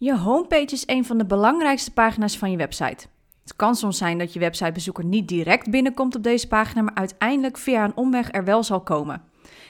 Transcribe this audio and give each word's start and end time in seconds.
Je 0.00 0.16
homepage 0.16 0.72
is 0.72 0.82
een 0.86 1.04
van 1.04 1.18
de 1.18 1.26
belangrijkste 1.26 1.92
pagina's 1.92 2.38
van 2.38 2.50
je 2.50 2.56
website. 2.56 3.06
Het 3.42 3.56
kan 3.56 3.74
soms 3.74 3.98
zijn 3.98 4.18
dat 4.18 4.32
je 4.32 4.38
websitebezoeker 4.38 5.04
niet 5.04 5.28
direct 5.28 5.70
binnenkomt 5.70 6.16
op 6.16 6.22
deze 6.22 6.48
pagina, 6.48 6.82
maar 6.82 6.94
uiteindelijk 6.94 7.58
via 7.58 7.84
een 7.84 7.96
omweg 7.96 8.32
er 8.32 8.44
wel 8.44 8.62
zal 8.62 8.80
komen. 8.80 9.22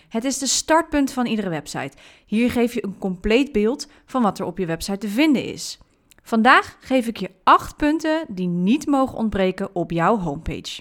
Het 0.09 0.25
is 0.25 0.39
de 0.39 0.47
startpunt 0.47 1.13
van 1.13 1.27
iedere 1.27 1.49
website. 1.49 1.97
Hier 2.27 2.51
geef 2.51 2.75
je 2.75 2.85
een 2.85 2.99
compleet 2.99 3.53
beeld 3.53 3.89
van 4.07 4.23
wat 4.23 4.39
er 4.39 4.45
op 4.45 4.59
je 4.59 4.67
website 4.67 4.99
te 4.99 5.09
vinden 5.09 5.45
is. 5.45 5.79
Vandaag 6.23 6.77
geef 6.81 7.07
ik 7.07 7.17
je 7.17 7.31
8 7.45 7.77
punten 7.77 8.25
die 8.29 8.49
niet 8.49 8.87
mogen 8.87 9.19
ontbreken 9.19 9.75
op 9.75 9.91
jouw 9.91 10.19
homepage. 10.19 10.81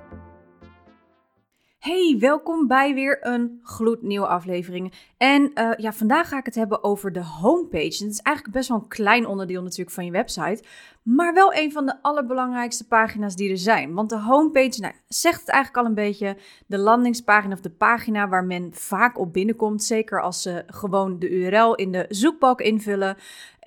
Hey, 1.81 2.15
welkom 2.19 2.67
bij 2.67 2.93
weer 2.93 3.17
een 3.21 3.59
gloednieuwe 3.63 4.27
aflevering. 4.27 4.93
En 5.17 5.51
uh, 5.55 5.71
ja, 5.77 5.93
vandaag 5.93 6.27
ga 6.27 6.37
ik 6.37 6.45
het 6.45 6.55
hebben 6.55 6.83
over 6.83 7.11
de 7.11 7.23
homepage. 7.23 8.03
Het 8.03 8.11
is 8.11 8.19
eigenlijk 8.21 8.57
best 8.57 8.69
wel 8.69 8.77
een 8.77 8.87
klein 8.87 9.25
onderdeel 9.25 9.61
natuurlijk 9.61 9.91
van 9.91 10.05
je 10.05 10.11
website, 10.11 10.63
maar 11.03 11.33
wel 11.33 11.53
een 11.53 11.71
van 11.71 11.85
de 11.85 12.01
allerbelangrijkste 12.01 12.87
pagina's 12.87 13.35
die 13.35 13.49
er 13.49 13.57
zijn. 13.57 13.93
Want 13.93 14.09
de 14.09 14.19
homepage, 14.19 14.81
nou, 14.81 14.93
zegt 15.07 15.39
het 15.39 15.49
eigenlijk 15.49 15.83
al 15.83 15.89
een 15.89 16.07
beetje, 16.07 16.37
de 16.65 16.77
landingspagina 16.77 17.53
of 17.53 17.61
de 17.61 17.69
pagina 17.69 18.27
waar 18.27 18.45
men 18.45 18.73
vaak 18.73 19.19
op 19.19 19.33
binnenkomt, 19.33 19.83
zeker 19.83 20.21
als 20.21 20.41
ze 20.41 20.63
gewoon 20.67 21.19
de 21.19 21.29
URL 21.29 21.75
in 21.75 21.91
de 21.91 22.05
zoekbalk 22.09 22.61
invullen. 22.61 23.17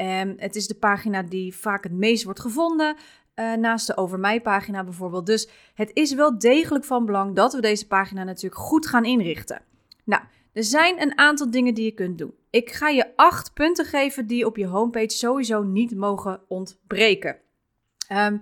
Um, 0.01 0.35
het 0.37 0.57
is 0.57 0.67
de 0.67 0.75
pagina 0.75 1.23
die 1.23 1.57
vaak 1.57 1.83
het 1.83 1.93
meest 1.93 2.25
wordt 2.25 2.41
gevonden. 2.41 2.97
Uh, 3.37 3.55
naast 3.55 3.87
de 3.87 3.97
over 3.97 4.19
mij 4.19 4.41
pagina 4.41 4.85
bijvoorbeeld. 4.85 5.27
Dus 5.27 5.49
het 5.75 5.91
is 5.93 6.15
wel 6.15 6.39
degelijk 6.39 6.85
van 6.85 7.07
belang 7.07 7.35
dat 7.35 7.55
we 7.55 7.61
deze 7.61 7.87
pagina 7.87 8.25
natuurlijk 8.25 8.61
goed 8.61 8.87
gaan 8.87 9.05
inrichten. 9.05 9.63
Nou, 10.05 10.23
er 10.53 10.65
zijn 10.65 11.03
een 11.03 11.19
aantal 11.19 11.51
dingen 11.51 11.75
die 11.75 11.85
je 11.85 11.91
kunt 11.91 12.19
doen. 12.19 12.35
Ik 12.51 12.71
ga 12.71 12.89
je 12.89 13.17
acht 13.17 13.55
punten 13.55 13.85
geven 13.85 14.27
die 14.27 14.47
op 14.47 14.57
je 14.57 14.67
homepage 14.67 15.11
sowieso 15.11 15.63
niet 15.63 15.97
mogen 15.97 16.41
ontbreken. 16.49 17.37
Um, 18.13 18.41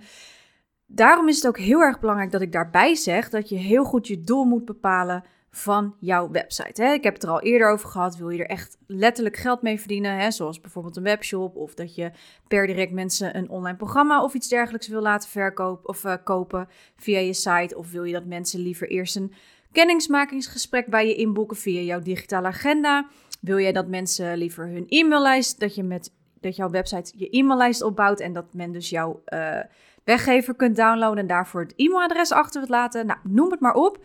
daarom 0.87 1.29
is 1.29 1.37
het 1.37 1.47
ook 1.47 1.59
heel 1.59 1.81
erg 1.81 2.01
belangrijk 2.01 2.31
dat 2.31 2.41
ik 2.41 2.53
daarbij 2.53 2.95
zeg 2.95 3.31
dat 3.31 3.49
je 3.49 3.57
heel 3.57 3.85
goed 3.85 4.07
je 4.07 4.21
doel 4.21 4.45
moet 4.45 4.65
bepalen 4.65 5.25
van 5.55 5.95
jouw 6.01 6.31
website. 6.31 6.83
Hè? 6.83 6.93
Ik 6.93 7.05
heb 7.05 7.15
het 7.15 7.23
er 7.23 7.29
al 7.29 7.41
eerder 7.41 7.71
over 7.71 7.89
gehad. 7.89 8.17
Wil 8.17 8.31
je 8.31 8.39
er 8.39 8.49
echt 8.49 8.79
letterlijk 8.87 9.37
geld 9.37 9.63
mee 9.63 9.79
verdienen? 9.79 10.19
Hè? 10.19 10.31
Zoals 10.31 10.61
bijvoorbeeld 10.61 10.97
een 10.97 11.03
webshop. 11.03 11.57
Of 11.57 11.75
dat 11.75 11.95
je 11.95 12.11
per 12.49 12.67
direct 12.67 12.93
mensen 12.93 13.37
een 13.37 13.49
online 13.49 13.77
programma 13.77 14.23
of 14.23 14.35
iets 14.35 14.49
dergelijks 14.49 14.89
wil 14.89 15.01
laten 15.01 15.29
verkopen 15.29 15.89
of 15.89 16.05
uh, 16.05 16.15
kopen 16.25 16.69
via 16.97 17.19
je 17.19 17.33
site. 17.33 17.77
Of 17.77 17.91
wil 17.91 18.05
je 18.05 18.13
dat 18.13 18.25
mensen 18.25 18.61
liever 18.61 18.89
eerst 18.89 19.17
een 19.17 19.33
kennismakingsgesprek 19.73 20.87
bij 20.87 21.07
je 21.07 21.15
inboeken 21.15 21.57
via 21.57 21.81
jouw 21.81 22.01
digitale 22.01 22.47
agenda? 22.47 23.07
Wil 23.41 23.59
jij 23.59 23.73
dat 23.73 23.89
mensen 23.89 24.37
liever 24.37 24.67
hun 24.67 24.87
e-maillijst, 24.89 25.61
dat 25.61 25.75
je 25.75 25.83
met 25.83 26.13
dat 26.41 26.57
jouw 26.57 26.71
website 26.71 27.13
je 27.17 27.31
e-maillijst 27.31 27.83
opbouwt 27.83 28.21
en 28.21 28.33
dat 28.33 28.55
men 28.55 28.73
dus 28.73 28.91
jouw 28.91 29.23
uh, 29.27 29.59
weggever 30.05 30.55
kunt 30.55 30.77
downloaden 30.77 31.19
en 31.19 31.27
daarvoor 31.27 31.61
het 31.61 31.73
e-mailadres 31.77 32.33
achter 32.33 32.61
wilt 32.61 32.73
laten? 32.73 33.07
Nou, 33.07 33.19
noem 33.23 33.51
het 33.51 33.61
maar 33.61 33.75
op. 33.75 33.99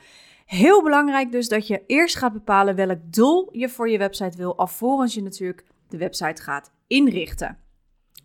Heel 0.48 0.84
belangrijk 0.84 1.32
dus 1.32 1.48
dat 1.48 1.68
je 1.68 1.84
eerst 1.88 2.16
gaat 2.16 2.34
bepalen 2.34 2.76
welk 2.76 3.00
doel 3.04 3.50
je 3.52 3.70
voor 3.70 3.90
je 3.90 3.98
website 3.98 4.38
wil, 4.38 4.58
alvorens 4.58 5.14
je 5.14 5.22
natuurlijk 5.22 5.66
de 5.90 5.98
website 5.98 6.42
gaat 6.42 6.72
inrichten. 6.88 7.58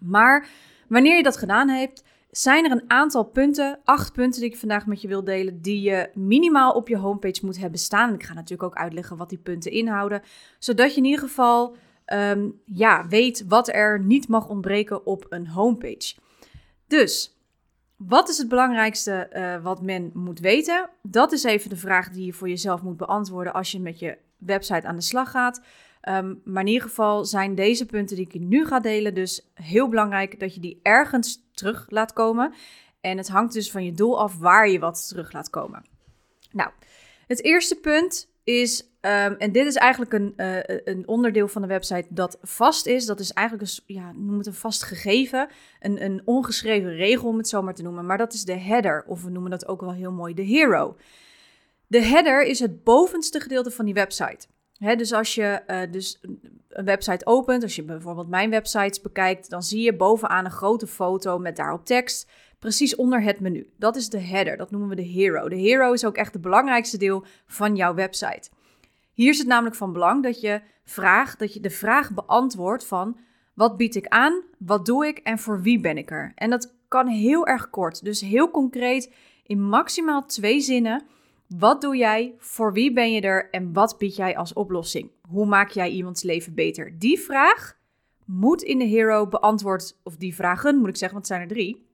Maar 0.01 0.49
wanneer 0.89 1.17
je 1.17 1.23
dat 1.23 1.37
gedaan 1.37 1.69
hebt, 1.69 2.05
zijn 2.31 2.65
er 2.65 2.71
een 2.71 2.91
aantal 2.91 3.25
punten, 3.25 3.81
acht 3.85 4.13
punten 4.13 4.41
die 4.41 4.51
ik 4.51 4.57
vandaag 4.57 4.87
met 4.87 5.01
je 5.01 5.09
wil 5.09 5.25
delen, 5.25 5.63
die 5.63 5.81
je 5.81 6.11
minimaal 6.15 6.73
op 6.73 6.89
je 6.89 6.97
homepage 6.97 7.45
moet 7.45 7.59
hebben 7.59 7.79
staan. 7.79 8.15
Ik 8.15 8.23
ga 8.23 8.35
natuurlijk 8.35 8.63
ook 8.63 8.77
uitleggen 8.77 9.17
wat 9.17 9.29
die 9.29 9.39
punten 9.39 9.73
inhouden, 9.73 10.23
zodat 10.59 10.91
je 10.91 11.01
in 11.01 11.05
ieder 11.05 11.21
geval 11.21 11.77
um, 12.07 12.61
ja, 12.65 13.07
weet 13.09 13.45
wat 13.49 13.69
er 13.69 14.01
niet 14.01 14.29
mag 14.29 14.49
ontbreken 14.49 15.07
op 15.07 15.27
een 15.29 15.49
homepage. 15.49 16.15
Dus 16.87 17.32
wat 18.07 18.29
is 18.29 18.39
het 18.39 18.49
belangrijkste 18.49 19.31
uh, 19.33 19.63
wat 19.63 19.83
men 19.83 20.11
moet 20.15 20.39
weten? 20.41 20.91
Dat 21.03 21.33
is 21.33 21.43
even 21.43 21.71
de 21.71 21.77
vraag 21.77 22.11
die 22.11 22.27
je 22.27 22.33
voor 22.33 22.49
jezelf 22.49 22.83
moet 22.83 22.97
beantwoorden 22.97 23.53
als 23.53 23.73
je 23.73 23.81
met 23.81 23.99
je 23.99 24.19
website 24.37 24.87
aan 24.87 24.97
de 24.97 25.03
slag 25.03 25.31
gaat. 25.31 25.61
Um, 26.09 26.41
maar 26.45 26.63
in 26.63 26.69
ieder 26.69 26.89
geval 26.89 27.25
zijn 27.25 27.55
deze 27.55 27.87
punten 27.87 28.17
die 28.17 28.29
ik 28.31 28.41
nu 28.41 28.67
ga 28.67 28.81
delen 28.81 29.15
dus 29.15 29.47
heel 29.55 29.89
belangrijk 29.89 30.41
dat 30.41 30.55
je 30.55 30.61
die 30.61 30.81
ergens 30.83 31.43
terug 31.55 31.87
laat 31.89 32.13
komen. 32.13 32.55
En 33.01 33.17
het 33.17 33.29
hangt 33.29 33.53
dus 33.53 33.71
van 33.71 33.85
je 33.85 33.93
doel 33.93 34.21
af 34.21 34.39
waar 34.39 34.69
je 34.69 34.79
wat 34.79 35.09
terug 35.09 35.33
laat 35.33 35.51
komen. 35.51 35.85
Nou, 36.51 36.71
het 37.27 37.43
eerste 37.45 37.75
punt 37.77 38.29
is 38.45 38.92
Um, 39.05 39.35
en 39.39 39.53
dit 39.53 39.67
is 39.67 39.75
eigenlijk 39.75 40.13
een, 40.13 40.33
uh, 40.37 40.59
een 40.85 41.09
onderdeel 41.09 41.49
van 41.49 41.63
de 41.63 41.69
website 41.69 42.07
dat 42.09 42.39
vast 42.43 42.87
is. 42.87 43.07
Dat 43.07 43.21
is 43.21 43.33
eigenlijk 43.33 43.69
een, 43.69 43.95
ja, 43.95 44.13
noem 44.13 44.39
het 44.39 44.47
een 44.47 44.55
vast 44.55 44.83
gegeven. 44.83 45.49
Een, 45.81 46.05
een 46.05 46.23
ongeschreven 46.25 46.95
regel, 46.95 47.29
om 47.29 47.37
het 47.37 47.49
zo 47.49 47.63
maar 47.63 47.75
te 47.75 47.83
noemen. 47.83 48.07
Maar 48.07 48.19
dat 48.19 48.33
is 48.33 48.45
de 48.45 48.59
header, 48.59 49.05
of 49.07 49.23
we 49.23 49.31
noemen 49.31 49.51
dat 49.51 49.69
ook 49.69 49.81
wel 49.81 49.93
heel 49.93 50.13
mooi 50.13 50.35
de 50.35 50.43
hero. 50.43 50.97
De 51.87 52.03
header 52.03 52.43
is 52.43 52.59
het 52.59 52.85
bovenste 52.85 53.41
gedeelte 53.41 53.71
van 53.71 53.85
die 53.85 53.95
website. 53.95 54.47
Dus 54.97 55.13
als 55.13 55.35
je 55.35 55.63
uh, 55.67 55.81
dus 55.91 56.21
een 56.69 56.85
website 56.85 57.27
opent, 57.27 57.63
als 57.63 57.77
je 57.77 57.83
bijvoorbeeld 57.83 58.29
mijn 58.29 58.51
websites 58.51 59.01
bekijkt, 59.01 59.51
dan 59.51 59.63
zie 59.63 59.83
je 59.83 59.97
bovenaan 59.97 60.45
een 60.45 60.51
grote 60.51 60.87
foto 60.87 61.39
met 61.39 61.57
daarop 61.57 61.87
tekst, 61.87 62.31
precies 62.59 62.95
onder 62.95 63.23
het 63.23 63.41
menu. 63.41 63.71
Dat 63.77 63.97
is 63.97 64.09
de 64.09 64.21
header, 64.21 64.57
dat 64.57 64.71
noemen 64.71 64.89
we 64.89 64.95
de 64.95 65.03
hero. 65.03 65.49
De 65.49 65.57
hero 65.57 65.93
is 65.93 66.05
ook 66.05 66.17
echt 66.17 66.33
het 66.33 66.43
belangrijkste 66.43 66.99
deel 66.99 67.25
van 67.47 67.77
jouw 67.77 67.95
website. 67.95 68.51
Hier 69.13 69.29
is 69.29 69.39
het 69.39 69.47
namelijk 69.47 69.77
van 69.77 69.93
belang 69.93 70.23
dat 70.23 70.41
je 70.41 70.61
vraagt, 70.85 71.39
dat 71.39 71.55
je 71.55 71.61
de 71.61 71.71
vraag 71.71 72.15
beantwoordt 72.15 72.87
van 72.87 73.19
wat 73.55 73.77
bied 73.77 73.95
ik 73.95 74.07
aan, 74.07 74.43
wat 74.59 74.87
doe 74.87 75.07
ik 75.07 75.19
en 75.19 75.39
voor 75.39 75.63
wie 75.63 75.81
ben 75.81 75.99
ik 75.99 76.11
er? 76.11 76.33
En 76.35 76.51
dat 76.51 76.75
kan 76.89 77.07
heel 77.07 77.47
erg 77.47 77.71
kort, 77.71 78.05
dus 78.05 78.21
heel 78.21 78.51
concreet 78.51 79.13
in 79.47 79.69
maximaal 79.69 80.27
twee 80.27 80.61
zinnen. 80.61 81.03
Wat 81.59 81.81
doe 81.81 81.97
jij? 81.97 82.35
Voor 82.39 82.73
wie 82.73 82.93
ben 82.93 83.13
je 83.13 83.21
er? 83.21 83.51
En 83.51 83.73
wat 83.73 83.99
bied 83.99 84.17
jij 84.17 84.37
als 84.37 84.53
oplossing? 84.53 85.11
Hoe 85.29 85.47
maak 85.47 85.71
jij 85.71 85.91
iemands 85.91 86.23
leven 86.23 86.55
beter? 86.55 86.99
Die 86.99 87.21
vraag 87.21 87.77
moet 88.25 88.63
in 88.63 88.79
de 88.79 88.85
Hero 88.85 89.27
beantwoord, 89.27 89.99
of 90.03 90.17
die 90.17 90.35
vragen 90.35 90.77
moet 90.77 90.89
ik 90.89 90.97
zeggen, 90.97 91.19
want 91.19 91.29
het 91.29 91.37
zijn 91.39 91.49
er 91.49 91.55
drie. 91.55 91.87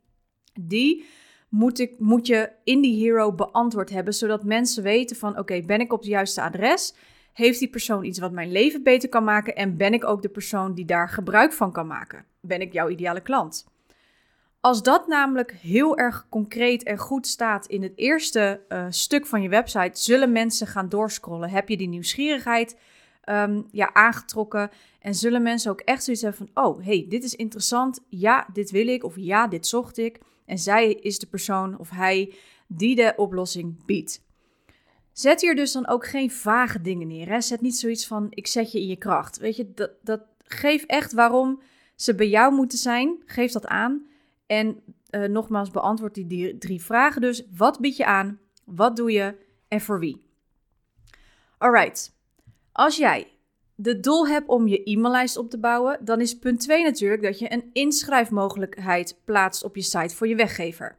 Die 0.61 1.05
moet, 1.49 2.27
je 2.27 2.51
in 2.65 2.81
die 2.81 3.05
hero 3.05 3.33
beantwoord 3.33 3.91
hebben, 3.91 4.15
zodat 4.15 4.45
mensen 4.45 4.83
weten 4.83 5.17
van 5.17 5.39
oké, 5.39 5.63
ben 5.63 5.81
ik 5.81 5.93
op 5.93 5.99
het 5.99 6.09
juiste 6.09 6.43
adres? 6.43 6.95
Heeft 7.33 7.59
die 7.59 7.69
persoon 7.69 8.05
iets 8.05 8.19
wat 8.19 8.33
mijn 8.33 8.53
leven 8.53 8.83
beter 8.83 9.09
kan 9.09 9.25
maken? 9.25 9.57
En 9.57 9.77
ben 9.77 9.93
ik 9.93 10.05
ook 10.05 10.23
de 10.23 10.29
persoon 10.29 10.75
die 10.75 10.85
daar 10.85 11.09
gebruik 11.09 11.53
van 11.53 11.73
kan 11.73 11.87
maken? 11.87 12.25
Ben 12.41 12.61
ik 12.61 12.73
jouw 12.73 12.89
ideale 12.89 13.21
klant? 13.21 13.67
Als 14.61 14.83
dat 14.83 15.07
namelijk 15.07 15.53
heel 15.53 15.97
erg 15.97 16.27
concreet 16.29 16.83
en 16.83 16.99
goed 16.99 17.27
staat 17.27 17.67
in 17.67 17.83
het 17.83 17.93
eerste 17.97 18.61
uh, 18.69 18.87
stuk 18.89 19.27
van 19.27 19.43
je 19.43 19.49
website, 19.49 20.01
zullen 20.01 20.33
mensen 20.33 20.67
gaan 20.67 20.89
doorscrollen. 20.89 21.51
Heb 21.51 21.69
je 21.69 21.77
die 21.77 21.89
nieuwsgierigheid 21.89 22.77
um, 23.25 23.69
ja, 23.71 23.95
aangetrokken 23.95 24.71
en 25.01 25.15
zullen 25.15 25.43
mensen 25.43 25.71
ook 25.71 25.81
echt 25.81 26.05
zoiets 26.05 26.23
hebben 26.23 26.47
van: 26.53 26.65
oh, 26.65 26.85
hey, 26.85 27.07
dit 27.09 27.25
is 27.25 27.35
interessant. 27.35 28.01
Ja, 28.09 28.47
dit 28.53 28.71
wil 28.71 28.89
ik. 28.89 29.05
Of 29.05 29.15
ja, 29.17 29.47
dit 29.47 29.67
zocht 29.67 29.99
ik. 29.99 30.19
En 30.49 30.59
zij 30.59 30.93
is 30.93 31.19
de 31.19 31.27
persoon 31.27 31.79
of 31.79 31.91
hij 31.91 32.35
die 32.67 32.95
de 32.95 33.13
oplossing 33.17 33.85
biedt. 33.85 34.23
Zet 35.13 35.41
hier 35.41 35.57
dus 35.57 35.73
dan 35.73 35.87
ook 35.87 36.07
geen 36.07 36.31
vage 36.31 36.81
dingen 36.81 37.09
neer. 37.09 37.29
Hè? 37.29 37.41
Zet 37.41 37.61
niet 37.61 37.77
zoiets 37.77 38.07
van: 38.07 38.27
ik 38.31 38.47
zet 38.47 38.73
je 38.73 38.81
in 38.81 38.87
je 38.87 38.97
kracht. 38.97 39.39
Weet 39.39 39.57
je, 39.57 39.73
dat, 39.75 39.91
dat 40.03 40.21
geef 40.45 40.85
echt 40.85 41.13
waarom 41.13 41.63
ze 41.97 42.15
bij 42.15 42.29
jou 42.29 42.55
moeten 42.55 42.79
zijn. 42.79 43.23
Geef 43.27 43.53
dat 43.53 43.67
aan. 43.67 44.07
En 44.47 44.83
uh, 45.11 45.25
nogmaals, 45.25 45.71
beantwoord 45.71 46.15
die 46.15 46.59
drie 46.59 46.83
vragen. 46.83 47.21
Dus 47.21 47.43
wat 47.57 47.81
bied 47.81 47.97
je 47.97 48.05
aan? 48.05 48.41
Wat 48.65 48.97
doe 48.97 49.13
je? 49.13 49.35
En 49.69 49.81
voor 49.81 49.99
wie? 49.99 50.23
Alright. 51.59 52.17
Als 52.73 52.97
jij 52.97 53.29
de 53.81 54.01
doel 54.01 54.29
hebt 54.29 54.49
om 54.49 54.69
je 54.69 54.83
e-maillijst 54.85 55.37
op 55.37 55.51
te 55.51 55.59
bouwen, 55.59 55.99
dan 56.01 56.21
is 56.21 56.39
punt 56.39 56.61
2 56.61 56.83
natuurlijk 56.83 57.23
dat 57.23 57.39
je 57.39 57.53
een 57.53 57.71
inschrijfmogelijkheid 57.73 59.21
plaatst 59.25 59.65
op 59.65 59.77
je 59.77 59.83
site 59.83 60.17
voor 60.17 60.29
je 60.29 60.35
weggever. 60.35 60.97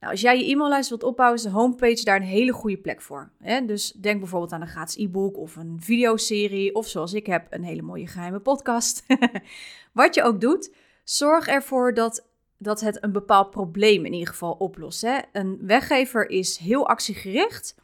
Nou, 0.00 0.12
als 0.12 0.20
jij 0.20 0.38
je 0.38 0.50
e-maillijst 0.50 0.88
wilt 0.88 1.02
opbouwen, 1.02 1.38
is 1.38 1.44
de 1.44 1.50
homepage 1.50 2.04
daar 2.04 2.16
een 2.16 2.22
hele 2.22 2.52
goede 2.52 2.76
plek 2.76 3.00
voor. 3.00 3.30
Hè? 3.38 3.64
Dus 3.64 3.92
denk 3.92 4.18
bijvoorbeeld 4.20 4.52
aan 4.52 4.60
een 4.60 4.68
gratis 4.68 4.96
e-book 4.96 5.36
of 5.36 5.56
een 5.56 5.76
videoserie 5.80 6.74
of 6.74 6.88
zoals 6.88 7.12
ik 7.12 7.26
heb, 7.26 7.46
een 7.50 7.64
hele 7.64 7.82
mooie 7.82 8.06
geheime 8.06 8.38
podcast. 8.38 9.06
Wat 9.92 10.14
je 10.14 10.22
ook 10.22 10.40
doet, 10.40 10.74
zorg 11.04 11.46
ervoor 11.46 11.94
dat 11.94 12.26
dat 12.58 12.80
het 12.80 13.02
een 13.04 13.12
bepaald 13.12 13.50
probleem 13.50 14.04
in 14.04 14.12
ieder 14.12 14.28
geval 14.28 14.52
oplost. 14.52 15.02
Hè? 15.02 15.18
Een 15.32 15.58
weggever 15.60 16.30
is 16.30 16.56
heel 16.56 16.88
actiegericht, 16.88 17.74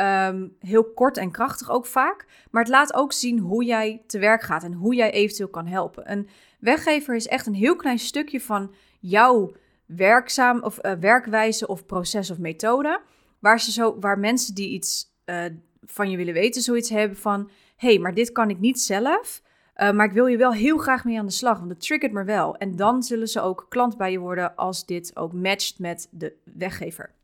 um, 0.00 0.56
heel 0.58 0.84
kort 0.84 1.16
en 1.16 1.30
krachtig 1.30 1.70
ook 1.70 1.86
vaak, 1.86 2.26
maar 2.50 2.62
het 2.62 2.70
laat 2.70 2.94
ook 2.94 3.12
zien 3.12 3.38
hoe 3.38 3.64
jij 3.64 4.02
te 4.06 4.18
werk 4.18 4.42
gaat 4.42 4.64
en 4.64 4.72
hoe 4.72 4.94
jij 4.94 5.10
eventueel 5.10 5.48
kan 5.48 5.66
helpen. 5.66 6.10
Een 6.12 6.28
weggever 6.58 7.14
is 7.14 7.26
echt 7.26 7.46
een 7.46 7.54
heel 7.54 7.76
klein 7.76 7.98
stukje 7.98 8.40
van 8.40 8.74
jouw 9.00 9.52
werkzaam 9.86 10.62
of 10.62 10.84
uh, 10.84 10.92
werkwijze 10.92 11.66
of 11.66 11.86
proces 11.86 12.30
of 12.30 12.38
methode, 12.38 13.00
waar, 13.38 13.60
ze 13.60 13.72
zo, 13.72 13.98
waar 14.00 14.18
mensen 14.18 14.54
die 14.54 14.68
iets 14.68 15.12
uh, 15.26 15.44
van 15.82 16.10
je 16.10 16.16
willen 16.16 16.34
weten, 16.34 16.62
zoiets 16.62 16.90
hebben 16.90 17.18
van: 17.18 17.50
hey, 17.76 17.98
maar 17.98 18.14
dit 18.14 18.32
kan 18.32 18.50
ik 18.50 18.58
niet 18.58 18.80
zelf. 18.80 19.42
Uh, 19.76 19.92
maar 19.92 20.06
ik 20.06 20.12
wil 20.12 20.26
je 20.26 20.36
wel 20.36 20.52
heel 20.52 20.76
graag 20.76 21.04
mee 21.04 21.18
aan 21.18 21.26
de 21.26 21.32
slag, 21.32 21.58
want 21.58 21.70
het 21.70 21.80
triggert 21.80 22.12
me 22.12 22.24
wel. 22.24 22.56
En 22.56 22.76
dan 22.76 23.02
zullen 23.02 23.28
ze 23.28 23.40
ook 23.40 23.66
klant 23.68 23.96
bij 23.96 24.10
je 24.10 24.18
worden 24.18 24.56
als 24.56 24.86
dit 24.86 25.16
ook 25.16 25.32
matcht 25.32 25.78
met 25.78 26.08
de 26.10 26.36
weggever. 26.44 27.14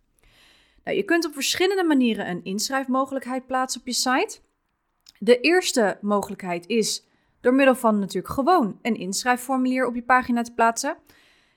Nou, 0.84 0.96
je 0.96 1.02
kunt 1.02 1.26
op 1.26 1.32
verschillende 1.32 1.84
manieren 1.84 2.28
een 2.28 2.44
inschrijfmogelijkheid 2.44 3.46
plaatsen 3.46 3.80
op 3.80 3.86
je 3.86 3.92
site. 3.92 4.38
De 5.18 5.40
eerste 5.40 5.98
mogelijkheid 6.00 6.66
is 6.66 7.06
door 7.40 7.54
middel 7.54 7.74
van 7.74 7.98
natuurlijk 7.98 8.34
gewoon 8.34 8.78
een 8.82 8.96
inschrijfformulier 8.96 9.86
op 9.86 9.94
je 9.94 10.02
pagina 10.02 10.42
te 10.42 10.54
plaatsen. 10.54 10.96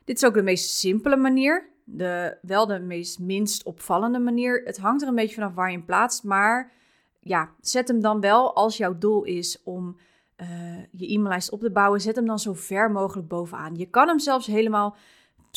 Dit 0.06 0.18
is 0.18 0.26
ook 0.26 0.34
de 0.34 0.42
meest 0.42 0.70
simpele 0.70 1.16
manier, 1.18 1.70
de, 1.84 2.38
wel 2.42 2.66
de 2.66 2.80
meest 2.80 3.20
minst 3.20 3.64
opvallende 3.64 4.20
manier. 4.20 4.62
Het 4.66 4.78
hangt 4.78 5.02
er 5.02 5.08
een 5.08 5.16
beetje 5.16 5.36
vanaf 5.36 5.54
waar 5.54 5.72
je 5.72 5.78
hem 5.78 5.86
plaatst, 5.86 6.24
maar 6.24 6.72
ja, 7.20 7.50
zet 7.62 7.88
hem 7.88 8.02
dan 8.02 8.20
wel 8.20 8.56
als 8.56 8.78
jouw 8.78 8.98
doel 8.98 9.24
is 9.24 9.62
om 9.64 9.98
uh, 10.38 10.48
je 10.92 11.14
e-maillijst 11.14 11.52
op 11.52 11.60
te 11.60 11.72
bouwen, 11.72 12.02
zet 12.02 12.16
hem 12.16 12.26
dan 12.26 12.40
zo 12.40 12.54
ver 12.54 12.92
mogelijk 12.92 13.28
bovenaan. 13.28 13.76
Je 13.76 13.90
kan 13.90 14.08
hem 14.08 14.20
zelfs 14.20 14.48
helemaal 14.48 14.96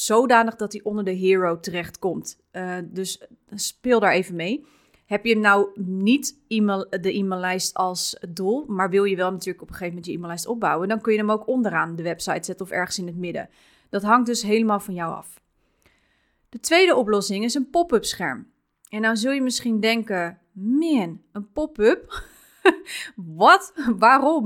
zodanig 0.00 0.56
dat 0.56 0.72
hij 0.72 0.82
onder 0.84 1.04
de 1.04 1.12
hero 1.12 1.60
terechtkomt. 1.60 2.38
Uh, 2.52 2.76
dus 2.84 3.26
speel 3.54 4.00
daar 4.00 4.12
even 4.12 4.36
mee. 4.36 4.66
Heb 5.06 5.24
je 5.24 5.36
nou 5.36 5.70
niet 5.80 6.38
de 6.90 7.12
e-maillijst 7.12 7.74
als 7.74 8.16
doel, 8.28 8.64
maar 8.66 8.90
wil 8.90 9.04
je 9.04 9.16
wel 9.16 9.30
natuurlijk 9.30 9.62
op 9.62 9.68
een 9.68 9.74
gegeven 9.74 9.94
moment 9.94 10.06
je 10.06 10.16
e-maillijst 10.16 10.46
opbouwen, 10.46 10.88
dan 10.88 11.00
kun 11.00 11.12
je 11.12 11.18
hem 11.18 11.30
ook 11.30 11.48
onderaan 11.48 11.96
de 11.96 12.02
website 12.02 12.44
zetten 12.44 12.66
of 12.66 12.72
ergens 12.72 12.98
in 12.98 13.06
het 13.06 13.16
midden. 13.16 13.48
Dat 13.90 14.02
hangt 14.02 14.26
dus 14.26 14.42
helemaal 14.42 14.80
van 14.80 14.94
jou 14.94 15.14
af. 15.14 15.40
De 16.48 16.60
tweede 16.60 16.94
oplossing 16.94 17.44
is 17.44 17.54
een 17.54 17.70
pop-up 17.70 18.04
scherm. 18.04 18.50
En 18.88 19.00
nou 19.00 19.16
zul 19.16 19.32
je 19.32 19.42
misschien 19.42 19.80
denken, 19.80 20.38
man, 20.52 21.22
een 21.32 21.52
pop-up? 21.52 22.24
Wat? 23.16 23.72
Waarom? 23.96 24.44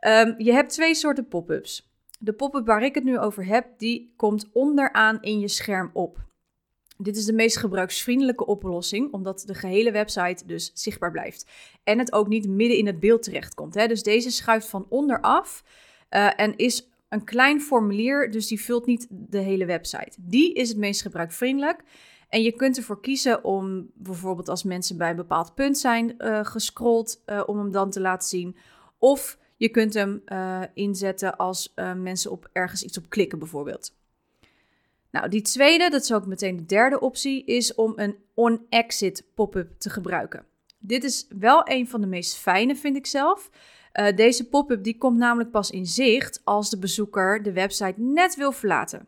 Um, 0.00 0.34
je 0.38 0.52
hebt 0.52 0.70
twee 0.70 0.94
soorten 0.94 1.28
pop-ups. 1.28 1.85
De 2.18 2.32
pop-up 2.32 2.66
waar 2.66 2.82
ik 2.82 2.94
het 2.94 3.04
nu 3.04 3.18
over 3.18 3.46
heb, 3.46 3.78
die 3.78 4.12
komt 4.16 4.48
onderaan 4.52 5.22
in 5.22 5.40
je 5.40 5.48
scherm 5.48 5.90
op. 5.92 6.24
Dit 6.98 7.16
is 7.16 7.24
de 7.24 7.32
meest 7.32 7.56
gebruiksvriendelijke 7.56 8.46
oplossing, 8.46 9.12
omdat 9.12 9.42
de 9.46 9.54
gehele 9.54 9.90
website 9.90 10.46
dus 10.46 10.70
zichtbaar 10.74 11.10
blijft. 11.10 11.46
En 11.84 11.98
het 11.98 12.12
ook 12.12 12.28
niet 12.28 12.48
midden 12.48 12.78
in 12.78 12.86
het 12.86 13.00
beeld 13.00 13.22
terechtkomt. 13.22 13.74
Hè? 13.74 13.86
Dus 13.86 14.02
deze 14.02 14.30
schuift 14.30 14.68
van 14.68 14.86
onderaf 14.88 15.64
uh, 16.10 16.40
en 16.40 16.56
is 16.56 16.88
een 17.08 17.24
klein 17.24 17.60
formulier, 17.60 18.30
dus 18.30 18.46
die 18.46 18.60
vult 18.60 18.86
niet 18.86 19.06
de 19.10 19.38
hele 19.38 19.64
website. 19.64 20.16
Die 20.20 20.52
is 20.54 20.68
het 20.68 20.78
meest 20.78 21.02
gebruiksvriendelijk. 21.02 21.82
En 22.28 22.42
je 22.42 22.52
kunt 22.52 22.76
ervoor 22.76 23.00
kiezen 23.00 23.44
om 23.44 23.90
bijvoorbeeld 23.94 24.48
als 24.48 24.62
mensen 24.62 24.96
bij 24.96 25.10
een 25.10 25.16
bepaald 25.16 25.54
punt 25.54 25.78
zijn 25.78 26.14
uh, 26.18 27.42
om 27.46 27.58
hem 27.58 27.72
dan 27.72 27.90
te 27.90 28.00
laten 28.00 28.28
zien. 28.28 28.56
Of 28.98 29.38
je 29.56 29.68
kunt 29.68 29.94
hem 29.94 30.22
uh, 30.26 30.62
inzetten 30.74 31.36
als 31.36 31.72
mensen 31.96 32.30
op 32.30 32.48
ergens 32.52 32.82
iets 32.82 32.98
op 32.98 33.10
klikken 33.10 33.38
bijvoorbeeld. 33.38 33.94
Nou, 35.10 35.28
die 35.28 35.42
tweede, 35.42 35.90
dat 35.90 36.02
is 36.02 36.12
ook 36.12 36.26
meteen 36.26 36.56
de 36.56 36.66
derde 36.66 37.00
optie, 37.00 37.44
is 37.44 37.74
om 37.74 37.92
een 37.96 38.16
on-exit 38.34 39.24
pop-up 39.34 39.78
te 39.78 39.90
gebruiken. 39.90 40.44
Dit 40.78 41.04
is 41.04 41.26
wel 41.38 41.62
een 41.64 41.88
van 41.88 42.00
de 42.00 42.06
meest 42.06 42.36
fijne, 42.36 42.76
vind 42.76 42.96
ik 42.96 43.06
zelf. 43.06 43.50
deze 44.14 44.48
pop-up 44.48 44.84
die 44.84 44.98
komt 44.98 45.18
namelijk 45.18 45.50
pas 45.50 45.70
in 45.70 45.86
zicht 45.86 46.40
als 46.44 46.70
de 46.70 46.78
bezoeker 46.78 47.42
de 47.42 47.52
website 47.52 48.00
net 48.00 48.36
wil 48.36 48.52
verlaten. 48.52 49.06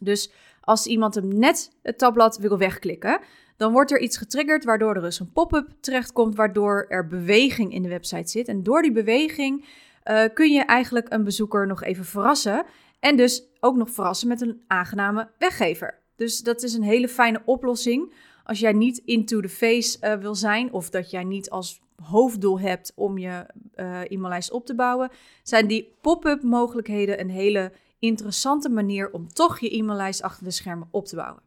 Dus 0.00 0.32
als 0.64 0.86
iemand 0.86 1.14
hem 1.14 1.38
net 1.38 1.70
het 1.82 1.98
tabblad 1.98 2.38
wil 2.38 2.58
wegklikken, 2.58 3.20
dan 3.56 3.72
wordt 3.72 3.90
er 3.90 4.00
iets 4.00 4.16
getriggerd 4.16 4.64
waardoor 4.64 4.94
er 4.94 5.02
dus 5.02 5.20
een 5.20 5.32
pop-up 5.32 5.68
terechtkomt, 5.80 6.34
waardoor 6.34 6.86
er 6.88 7.06
beweging 7.06 7.72
in 7.72 7.82
de 7.82 7.88
website 7.88 8.30
zit. 8.30 8.48
En 8.48 8.62
door 8.62 8.82
die 8.82 8.92
beweging 8.92 9.64
uh, 10.04 10.22
kun 10.34 10.52
je 10.52 10.62
eigenlijk 10.62 11.12
een 11.12 11.24
bezoeker 11.24 11.66
nog 11.66 11.82
even 11.82 12.04
verrassen 12.04 12.64
en 13.00 13.16
dus 13.16 13.42
ook 13.60 13.76
nog 13.76 13.90
verrassen 13.90 14.28
met 14.28 14.40
een 14.40 14.62
aangename 14.66 15.28
weggever. 15.38 15.98
Dus 16.16 16.40
dat 16.40 16.62
is 16.62 16.74
een 16.74 16.82
hele 16.82 17.08
fijne 17.08 17.42
oplossing 17.44 18.12
als 18.44 18.58
jij 18.58 18.72
niet 18.72 19.02
into 19.04 19.40
the 19.40 19.48
face 19.48 19.98
uh, 20.00 20.14
wil 20.14 20.34
zijn 20.34 20.72
of 20.72 20.90
dat 20.90 21.10
jij 21.10 21.24
niet 21.24 21.50
als 21.50 21.80
hoofddoel 22.02 22.60
hebt 22.60 22.92
om 22.94 23.18
je 23.18 23.46
uh, 23.76 24.00
e-maillijst 24.10 24.50
op 24.50 24.66
te 24.66 24.74
bouwen, 24.74 25.10
zijn 25.42 25.66
die 25.66 25.96
pop-up 26.00 26.42
mogelijkheden 26.42 27.20
een 27.20 27.30
hele 27.30 27.72
interessante 28.02 28.68
manier 28.68 29.12
om 29.12 29.32
toch 29.32 29.58
je 29.58 29.76
e-maillijst 29.76 30.22
achter 30.22 30.44
de 30.44 30.50
schermen 30.50 30.88
op 30.90 31.06
te 31.06 31.16
bouwen. 31.16 31.42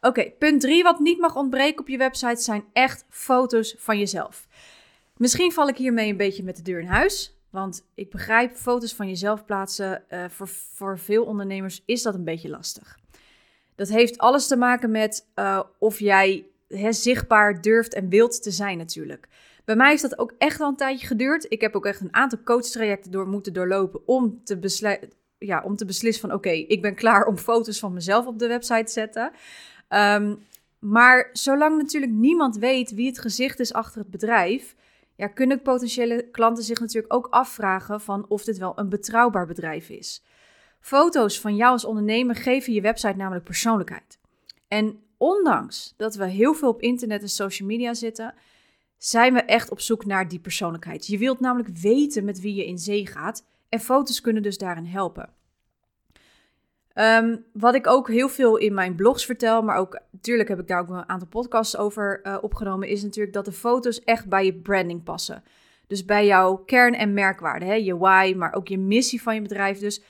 Oké, 0.00 0.30
punt 0.30 0.60
3 0.60 0.82
wat 0.82 0.98
niet 0.98 1.18
mag 1.18 1.36
ontbreken 1.36 1.80
op 1.80 1.88
je 1.88 1.96
website 1.96 2.42
zijn 2.42 2.64
echt 2.72 3.04
foto's 3.08 3.74
van 3.78 3.98
jezelf. 3.98 4.46
Misschien 5.16 5.52
val 5.52 5.68
ik 5.68 5.76
hiermee 5.76 6.10
een 6.10 6.16
beetje 6.16 6.42
met 6.42 6.56
de 6.56 6.62
deur 6.62 6.80
in 6.80 6.86
huis, 6.86 7.38
want 7.50 7.86
ik 7.94 8.10
begrijp 8.10 8.56
foto's 8.56 8.94
van 8.94 9.08
jezelf 9.08 9.44
plaatsen. 9.44 10.04
Uh, 10.08 10.24
voor, 10.28 10.48
voor 10.48 10.98
veel 10.98 11.24
ondernemers 11.24 11.82
is 11.84 12.02
dat 12.02 12.14
een 12.14 12.24
beetje 12.24 12.48
lastig. 12.48 12.98
Dat 13.74 13.88
heeft 13.88 14.18
alles 14.18 14.46
te 14.46 14.56
maken 14.56 14.90
met 14.90 15.26
uh, 15.34 15.60
of 15.78 15.98
jij 15.98 16.46
zichtbaar 16.90 17.60
durft 17.60 17.94
en 17.94 18.08
wilt 18.08 18.42
te 18.42 18.50
zijn 18.50 18.78
natuurlijk. 18.78 19.28
Bij 19.64 19.76
mij 19.76 19.90
heeft 19.90 20.02
dat 20.02 20.18
ook 20.18 20.34
echt 20.38 20.58
wel 20.58 20.68
een 20.68 20.76
tijdje 20.76 21.06
geduurd. 21.06 21.46
Ik 21.48 21.60
heb 21.60 21.76
ook 21.76 21.86
echt 21.86 22.00
een 22.00 22.14
aantal 22.14 22.42
coachtrajecten 22.44 23.10
door 23.10 23.26
moeten 23.26 23.52
doorlopen 23.52 24.00
om 24.06 24.44
te, 24.44 25.08
ja, 25.38 25.62
om 25.62 25.76
te 25.76 25.84
beslissen 25.84 26.28
van 26.28 26.36
oké, 26.36 26.50
ik 26.50 26.82
ben 26.82 26.94
klaar 26.94 27.26
om 27.26 27.36
foto's 27.36 27.78
van 27.78 27.92
mezelf 27.92 28.26
op 28.26 28.38
de 28.38 28.46
website 28.46 28.84
te 28.84 28.92
zetten. 28.92 29.32
Um, 29.88 30.46
maar 30.78 31.30
zolang 31.32 31.76
natuurlijk 31.76 32.12
niemand 32.12 32.56
weet 32.56 32.94
wie 32.94 33.06
het 33.06 33.18
gezicht 33.18 33.60
is 33.60 33.72
achter 33.72 34.00
het 34.00 34.10
bedrijf, 34.10 34.74
ja, 35.16 35.26
kunnen 35.26 35.62
potentiële 35.62 36.30
klanten 36.30 36.64
zich 36.64 36.80
natuurlijk 36.80 37.14
ook 37.14 37.26
afvragen 37.30 38.00
van 38.00 38.24
of 38.28 38.44
dit 38.44 38.58
wel 38.58 38.72
een 38.78 38.88
betrouwbaar 38.88 39.46
bedrijf 39.46 39.88
is. 39.88 40.22
Foto's 40.80 41.40
van 41.40 41.56
jou 41.56 41.72
als 41.72 41.84
ondernemer 41.84 42.36
geven 42.36 42.72
je 42.72 42.80
website 42.80 43.16
namelijk 43.16 43.44
persoonlijkheid. 43.44 44.18
En 44.68 45.02
ondanks 45.16 45.94
dat 45.96 46.14
we 46.14 46.26
heel 46.26 46.54
veel 46.54 46.68
op 46.68 46.80
internet 46.80 47.22
en 47.22 47.28
social 47.28 47.68
media 47.68 47.94
zitten, 47.94 48.34
zijn 49.04 49.34
we 49.34 49.40
echt 49.40 49.70
op 49.70 49.80
zoek 49.80 50.04
naar 50.04 50.28
die 50.28 50.38
persoonlijkheid. 50.38 51.06
Je 51.06 51.18
wilt 51.18 51.40
namelijk 51.40 51.76
weten 51.78 52.24
met 52.24 52.40
wie 52.40 52.54
je 52.54 52.66
in 52.66 52.78
zee 52.78 53.06
gaat 53.06 53.44
en 53.68 53.80
foto's 53.80 54.20
kunnen 54.20 54.42
dus 54.42 54.58
daarin 54.58 54.84
helpen. 54.84 55.28
Um, 56.94 57.44
wat 57.52 57.74
ik 57.74 57.86
ook 57.86 58.08
heel 58.08 58.28
veel 58.28 58.56
in 58.56 58.74
mijn 58.74 58.94
blogs 58.94 59.24
vertel, 59.24 59.62
maar 59.62 59.76
ook 59.76 60.00
natuurlijk 60.10 60.48
heb 60.48 60.58
ik 60.60 60.66
daar 60.66 60.80
ook 60.80 60.88
een 60.88 61.08
aantal 61.08 61.28
podcasts 61.28 61.76
over 61.76 62.20
uh, 62.22 62.38
opgenomen, 62.40 62.88
is 62.88 63.02
natuurlijk 63.02 63.34
dat 63.34 63.44
de 63.44 63.52
foto's 63.52 64.04
echt 64.04 64.28
bij 64.28 64.44
je 64.44 64.54
branding 64.54 65.02
passen. 65.02 65.42
Dus 65.86 66.04
bij 66.04 66.26
jouw 66.26 66.56
kern- 66.56 66.94
en 66.94 67.12
merkwaarde, 67.12 67.64
hè? 67.64 67.74
je 67.74 67.96
why, 67.96 68.34
maar 68.36 68.54
ook 68.54 68.68
je 68.68 68.78
missie 68.78 69.22
van 69.22 69.34
je 69.34 69.42
bedrijf. 69.42 69.78
Dus 69.78 70.02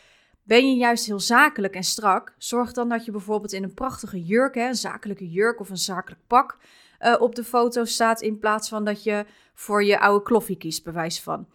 ben 0.42 0.68
je 0.68 0.76
juist 0.76 1.06
heel 1.06 1.20
zakelijk 1.20 1.74
en 1.74 1.84
strak, 1.84 2.34
zorg 2.38 2.72
dan 2.72 2.88
dat 2.88 3.04
je 3.04 3.10
bijvoorbeeld 3.10 3.52
in 3.52 3.62
een 3.62 3.74
prachtige 3.74 4.22
jurk, 4.22 4.54
hè, 4.54 4.66
een 4.66 4.74
zakelijke 4.74 5.30
jurk 5.30 5.60
of 5.60 5.70
een 5.70 5.76
zakelijk 5.76 6.20
pak, 6.26 6.58
uh, 7.02 7.16
op 7.18 7.34
de 7.34 7.44
foto 7.44 7.84
staat 7.84 8.20
in 8.20 8.38
plaats 8.38 8.68
van 8.68 8.84
dat 8.84 9.02
je 9.02 9.24
voor 9.54 9.84
je 9.84 10.00
oude 10.00 10.24
kloffie 10.24 10.56
kiest, 10.56 10.84
bewijs 10.84 11.20
van. 11.20 11.48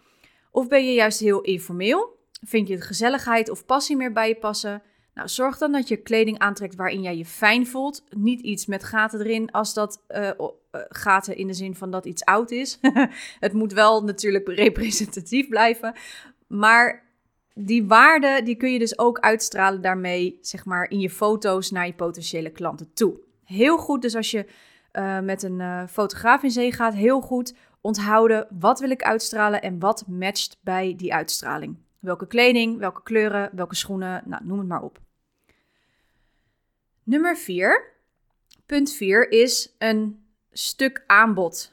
Of 0.50 0.68
ben 0.68 0.86
je 0.86 0.92
juist 0.92 1.20
heel 1.20 1.40
informeel? 1.40 2.16
Vind 2.42 2.68
je 2.68 2.76
de 2.76 2.82
gezelligheid 2.82 3.50
of 3.50 3.66
passie 3.66 3.96
meer 3.96 4.12
bij 4.12 4.28
je 4.28 4.36
passen? 4.36 4.82
Nou, 5.14 5.28
zorg 5.28 5.58
dan 5.58 5.72
dat 5.72 5.88
je 5.88 5.96
kleding 5.96 6.38
aantrekt 6.38 6.74
waarin 6.74 7.02
jij 7.02 7.16
je 7.16 7.24
fijn 7.24 7.66
voelt. 7.66 8.04
Niet 8.10 8.40
iets 8.40 8.66
met 8.66 8.84
gaten 8.84 9.20
erin 9.20 9.50
als 9.50 9.74
dat 9.74 10.04
uh, 10.08 10.30
gaten 10.88 11.36
in 11.36 11.46
de 11.46 11.52
zin 11.52 11.74
van 11.74 11.90
dat 11.90 12.06
iets 12.06 12.24
oud 12.24 12.50
is. 12.50 12.78
het 13.40 13.52
moet 13.52 13.72
wel 13.72 14.04
natuurlijk 14.04 14.48
representatief 14.64 15.48
blijven. 15.48 15.94
Maar 16.46 17.06
die 17.54 17.86
waarde 17.86 18.40
die 18.44 18.56
kun 18.56 18.72
je 18.72 18.78
dus 18.78 18.98
ook 18.98 19.18
uitstralen 19.18 19.82
daarmee, 19.82 20.38
zeg 20.40 20.64
maar, 20.64 20.90
in 20.90 21.00
je 21.00 21.10
foto's 21.10 21.70
naar 21.70 21.86
je 21.86 21.94
potentiële 21.94 22.50
klanten 22.50 22.92
toe. 22.94 23.20
Heel 23.44 23.78
goed 23.78 24.02
dus 24.02 24.14
als 24.14 24.30
je 24.30 24.46
uh, 24.98 25.20
met 25.20 25.42
een 25.42 25.60
uh, 25.60 25.86
fotograaf 25.86 26.42
in 26.42 26.50
zee 26.50 26.72
gaat, 26.72 26.94
heel 26.94 27.20
goed 27.20 27.54
onthouden 27.80 28.46
wat 28.58 28.80
wil 28.80 28.90
ik 28.90 29.02
uitstralen 29.02 29.62
en 29.62 29.78
wat 29.78 30.06
matcht 30.06 30.58
bij 30.60 30.94
die 30.96 31.14
uitstraling. 31.14 31.76
Welke 31.98 32.26
kleding, 32.26 32.78
welke 32.78 33.02
kleuren, 33.02 33.50
welke 33.52 33.74
schoenen, 33.74 34.22
nou, 34.24 34.44
noem 34.44 34.58
het 34.58 34.68
maar 34.68 34.82
op. 34.82 34.98
Nummer 37.02 37.36
4, 37.36 37.92
punt 38.66 38.92
4, 38.92 39.30
is 39.30 39.74
een 39.78 40.24
stuk 40.52 41.04
aanbod 41.06 41.72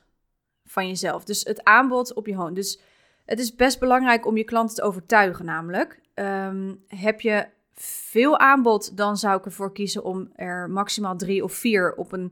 van 0.65 0.87
jezelf. 0.87 1.23
Dus 1.23 1.43
het 1.43 1.63
aanbod 1.63 2.13
op 2.13 2.25
je 2.25 2.35
home. 2.35 2.53
Dus 2.53 2.79
het 3.25 3.39
is 3.39 3.55
best 3.55 3.79
belangrijk 3.79 4.25
om 4.25 4.37
je 4.37 4.43
klanten 4.43 4.75
te 4.75 4.81
overtuigen, 4.81 5.45
namelijk. 5.45 5.99
Um, 6.13 6.83
heb 6.87 7.21
je 7.21 7.47
veel 7.73 8.39
aanbod, 8.39 8.97
dan 8.97 9.17
zou 9.17 9.37
ik 9.37 9.45
ervoor 9.45 9.73
kiezen 9.73 10.03
om 10.03 10.29
er 10.35 10.69
maximaal 10.69 11.17
drie 11.17 11.43
of 11.43 11.53
vier 11.53 11.95
op 11.95 12.11
een 12.11 12.31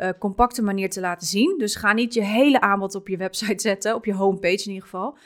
uh, 0.00 0.08
compacte 0.18 0.62
manier 0.62 0.90
te 0.90 1.00
laten 1.00 1.26
zien. 1.26 1.58
Dus 1.58 1.74
ga 1.74 1.92
niet 1.92 2.14
je 2.14 2.24
hele 2.24 2.60
aanbod 2.60 2.94
op 2.94 3.08
je 3.08 3.16
website 3.16 3.62
zetten, 3.62 3.94
op 3.94 4.04
je 4.04 4.14
homepage 4.14 4.64
in 4.64 4.68
ieder 4.68 4.82
geval. 4.82 5.16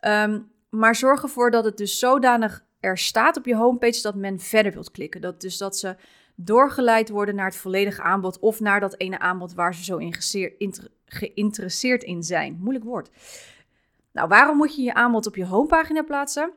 Ehm, 0.00 0.40
maar 0.70 0.94
zorg 0.94 1.22
ervoor 1.22 1.50
dat 1.50 1.64
het 1.64 1.76
dus 1.76 1.98
zodanig 1.98 2.64
er 2.80 2.98
staat 2.98 3.36
op 3.36 3.46
je 3.46 3.56
homepage 3.56 4.02
dat 4.02 4.14
men 4.14 4.40
verder 4.40 4.72
wilt 4.72 4.90
klikken. 4.90 5.20
Dat, 5.20 5.40
dus 5.40 5.58
dat 5.58 5.76
ze 5.76 5.96
doorgeleid 6.34 7.08
worden 7.08 7.34
naar 7.34 7.46
het 7.46 7.56
volledige 7.56 8.02
aanbod 8.02 8.38
of 8.38 8.60
naar 8.60 8.80
dat 8.80 8.98
ene 8.98 9.18
aanbod 9.18 9.54
waar 9.54 9.74
ze 9.74 9.84
zo 9.84 9.98
geïnteresseerd 11.06 12.02
in 12.02 12.22
zijn. 12.22 12.56
Moeilijk 12.60 12.84
woord. 12.84 13.10
Nou, 14.12 14.28
waarom 14.28 14.56
moet 14.56 14.76
je 14.76 14.82
je 14.82 14.94
aanbod 14.94 15.26
op 15.26 15.36
je 15.36 15.46
homepagina 15.46 16.02
plaatsen? 16.02 16.52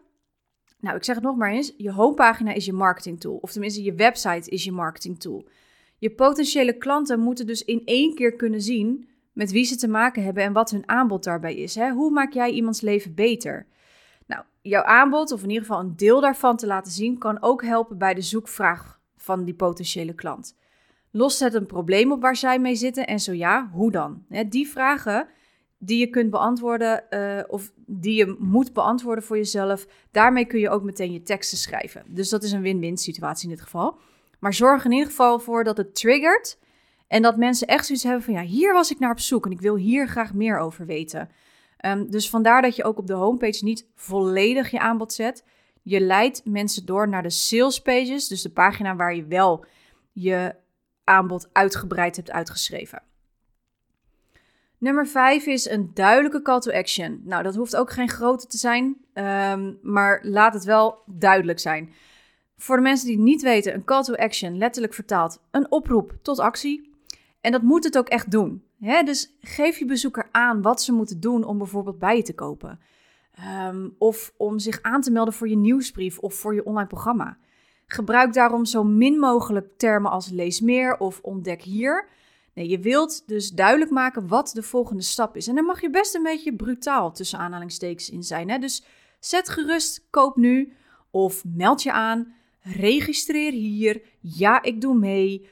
Nou, 0.80 0.96
ik 0.96 1.04
zeg 1.04 1.16
het 1.16 1.24
nog 1.24 1.36
maar 1.36 1.52
eens. 1.52 1.74
Je 1.78 1.92
homepagina 1.92 2.54
is 2.54 2.66
je 2.66 2.74
marketing 2.74 3.20
tool. 3.20 3.36
Of 3.36 3.52
tenminste, 3.52 3.84
je 3.84 3.94
website 3.94 4.50
is 4.50 4.64
je 4.64 4.72
marketing 4.72 5.20
tool. 5.20 5.48
Je 6.00 6.12
potentiële 6.12 6.77
klanten 6.77 7.20
moeten 7.20 7.48
dus 7.48 7.66
in 7.66 7.82
één 7.86 8.16
keer 8.16 8.36
kunnen 8.36 8.62
zien 8.62 9.10
met 9.34 9.51
wie 9.51 9.63
ze 9.63 9.75
te 9.75 9.88
maken 9.88 10.24
hebben 10.24 10.44
en 10.44 10.54
wat 10.54 10.72
hun 10.72 10.89
aanbod 10.89 11.24
daarbij 11.24 11.56
is. 11.56 11.75
Hè? 11.75 11.92
Hoe 11.92 12.12
maak 12.12 12.34
jij 12.34 12.51
iemands 12.51 12.82
leven 12.82 13.16
beter? 13.16 13.68
Nou, 14.25 14.44
jouw 14.62 14.84
aanbod, 14.84 15.32
of 15.32 15.44
in 15.44 15.50
ieder 15.50 15.66
geval 15.66 15.80
een 15.80 15.96
deel 15.96 16.22
daarvan 16.22 16.58
te 16.58 16.68
laten 16.68 16.92
zien, 16.92 17.18
kan 17.18 17.42
ook 17.42 17.63
helpen 17.63 17.98
bij 17.98 18.13
de 18.13 18.22
zoekvraag 18.22 19.00
van 19.16 19.44
die 19.44 19.54
potentiële 19.54 20.13
klant. 20.13 20.56
Lost 21.12 21.39
het 21.39 21.54
een 21.54 21.66
probleem 21.66 22.12
op 22.12 22.22
waar 22.22 22.36
zij 22.36 22.60
mee 22.60 22.75
zitten 22.75 23.08
en 23.08 23.20
zo 23.20 23.34
ja, 23.34 23.70
hoe 23.74 23.92
dan? 23.92 24.25
Die 24.50 24.68
vragen 24.68 25.27
die 25.80 26.00
je 26.00 26.08
kunt 26.08 26.30
beantwoorden 26.30 27.04
uh, 27.10 27.44
of 27.48 27.72
die 27.86 28.16
je 28.16 28.36
moet 28.39 28.74
beantwoorden 28.74 29.24
voor 29.24 29.38
jezelf, 29.38 29.88
daarmee 30.12 30.46
kun 30.46 30.60
je 30.60 30.70
ook 30.70 30.84
meteen 30.84 31.12
je 31.12 31.22
teksten 31.22 31.58
schrijven. 31.58 32.04
Dus 32.08 32.30
dat 32.30 32.44
is 32.44 32.51
een 32.51 32.62
win-win 32.62 32.98
situatie 32.98 33.50
in 33.50 33.56
dit 33.56 33.63
geval. 33.63 33.98
Maar 34.39 34.53
zorg 34.53 34.86
in 34.86 34.91
ieder 34.91 35.08
geval 35.08 35.39
voor 35.39 35.63
dat 35.63 35.77
het 35.77 35.96
triggert 35.96 36.58
en 37.08 37.22
dat 37.22 37.38
mensen 37.38 37.67
echt 37.67 37.86
zoiets 37.86 38.03
hebben 38.03 38.24
van 38.24 38.34
ja, 38.34 38.41
hier 38.41 38.74
was 38.74 38.91
ik 38.91 39.00
naar 39.00 39.12
op 39.12 39.20
zoek 39.20 39.46
en 39.46 39.51
ik 39.51 39.62
wil 39.62 39.75
hier 39.75 40.08
graag 40.08 40.34
meer 40.34 40.60
over 40.60 40.86
weten. 40.86 41.29
Um, 41.86 42.12
dus 42.12 42.29
vandaar 42.29 42.62
dat 42.62 42.75
je 42.75 42.84
ook 42.84 42.98
op 42.98 43.08
de 43.08 43.13
homepage 43.13 43.63
niet 43.63 43.86
volledig 43.96 44.72
je 44.72 44.79
aanbod 44.79 45.13
zet. 45.13 45.44
Je 45.82 46.00
leidt 46.00 46.46
mensen 46.46 46.86
door 46.86 47.10
naar 47.10 47.24
de 47.24 47.29
sales 47.29 47.82
pages, 47.82 48.27
dus 48.27 48.41
de 48.41 48.50
pagina 48.50 48.96
waar 48.96 49.15
je 49.15 49.25
wel 49.25 49.65
je 50.12 50.56
aanbod 51.03 51.50
uitgebreid 51.51 52.15
hebt 52.15 52.32
uitgeschreven. 52.32 53.01
Nummer 54.77 55.08
5 55.08 55.46
is 55.46 55.70
een 55.70 55.91
duidelijke 55.94 56.41
call 56.41 56.60
to 56.60 56.72
action. 56.72 57.22
Nou, 57.24 57.44
dat 57.44 57.56
hoeft 57.56 57.75
ook 57.75 57.91
geen 57.91 58.10
grote 58.10 58.48
te 58.48 58.58
zijn, 58.58 58.98
um, 59.13 59.79
maar 59.82 60.20
laat 60.24 60.53
het 60.53 60.63
wel 60.63 61.03
duidelijk 61.06 61.60
zijn. 61.60 61.94
Voor 62.58 62.76
de 62.76 62.82
mensen 62.82 63.08
die 63.08 63.16
het 63.16 63.26
niet 63.26 63.42
weten, 63.42 63.74
een 63.74 63.84
call 63.84 64.04
to 64.04 64.14
action, 64.14 64.58
letterlijk 64.58 64.94
vertaald, 64.94 65.42
een 65.52 65.72
oproep 65.72 66.14
tot 66.22 66.40
actie. 66.40 66.96
En 67.42 67.52
dat 67.52 67.62
moet 67.62 67.84
het 67.84 67.98
ook 67.98 68.08
echt 68.08 68.32
doen. 68.32 68.64
Hè? 68.80 69.04
Dus 69.04 69.38
geef 69.42 69.78
je 69.78 69.86
bezoeker 69.86 70.28
aan 70.32 70.62
wat 70.62 70.82
ze 70.82 70.94
moeten 70.94 71.20
doen 71.20 71.44
om 71.44 71.58
bijvoorbeeld 71.58 72.00
bij 72.00 72.16
je 72.16 72.24
te 72.24 72.34
kopen. 72.34 72.80
Um, 73.68 73.96
of 73.98 74.34
om 74.38 74.60
zich 74.60 74.82
aan 74.82 75.02
te 75.02 75.12
melden 75.12 75.34
voor 75.34 75.50
je 75.50 75.58
nieuwsbrief 75.58 76.20
of 76.20 76.34
voor 76.34 76.54
je 76.54 76.66
online 76.66 76.88
programma. 76.88 77.38
Gebruik 77.86 78.34
daarom 78.34 78.66
zo 78.66 78.84
min 78.84 79.20
mogelijk 79.20 79.78
termen 79.78 80.12
als 80.12 80.30
lees 80.30 80.62
meer 80.62 80.98
of 80.98 81.20
ontdek 81.22 81.62
hier. 81.62 82.08
Nee, 82.54 82.70
je 82.70 82.80
wilt 82.80 83.28
dus 83.28 83.52
duidelijk 83.52 83.92
maken 83.92 84.28
wat 84.28 84.52
de 84.54 84.64
volgende 84.64 85.04
stap 85.04 85.36
is. 85.36 85.48
En 85.48 85.56
daar 85.56 85.64
mag 85.64 85.82
je 85.82 85.90
best 85.90 86.16
een 86.16 86.24
beetje 86.24 86.56
brutaal 86.56 87.12
tussen 87.12 87.40
aanhalingstekens 87.40 88.10
in 88.10 88.24
zijn. 88.24 88.50
Hè? 88.50 88.58
Dus 88.58 88.84
zet 89.20 89.50
gerust, 89.50 90.08
koop 90.10 90.36
nu 90.36 90.74
of 91.12 91.44
meld 91.46 91.84
je 91.84 91.92
aan, 91.92 92.36
registreer 92.76 93.52
hier, 93.52 94.02
ja, 94.20 94.62
ik 94.62 94.82
doe 94.82 94.98
mee, 94.98 95.48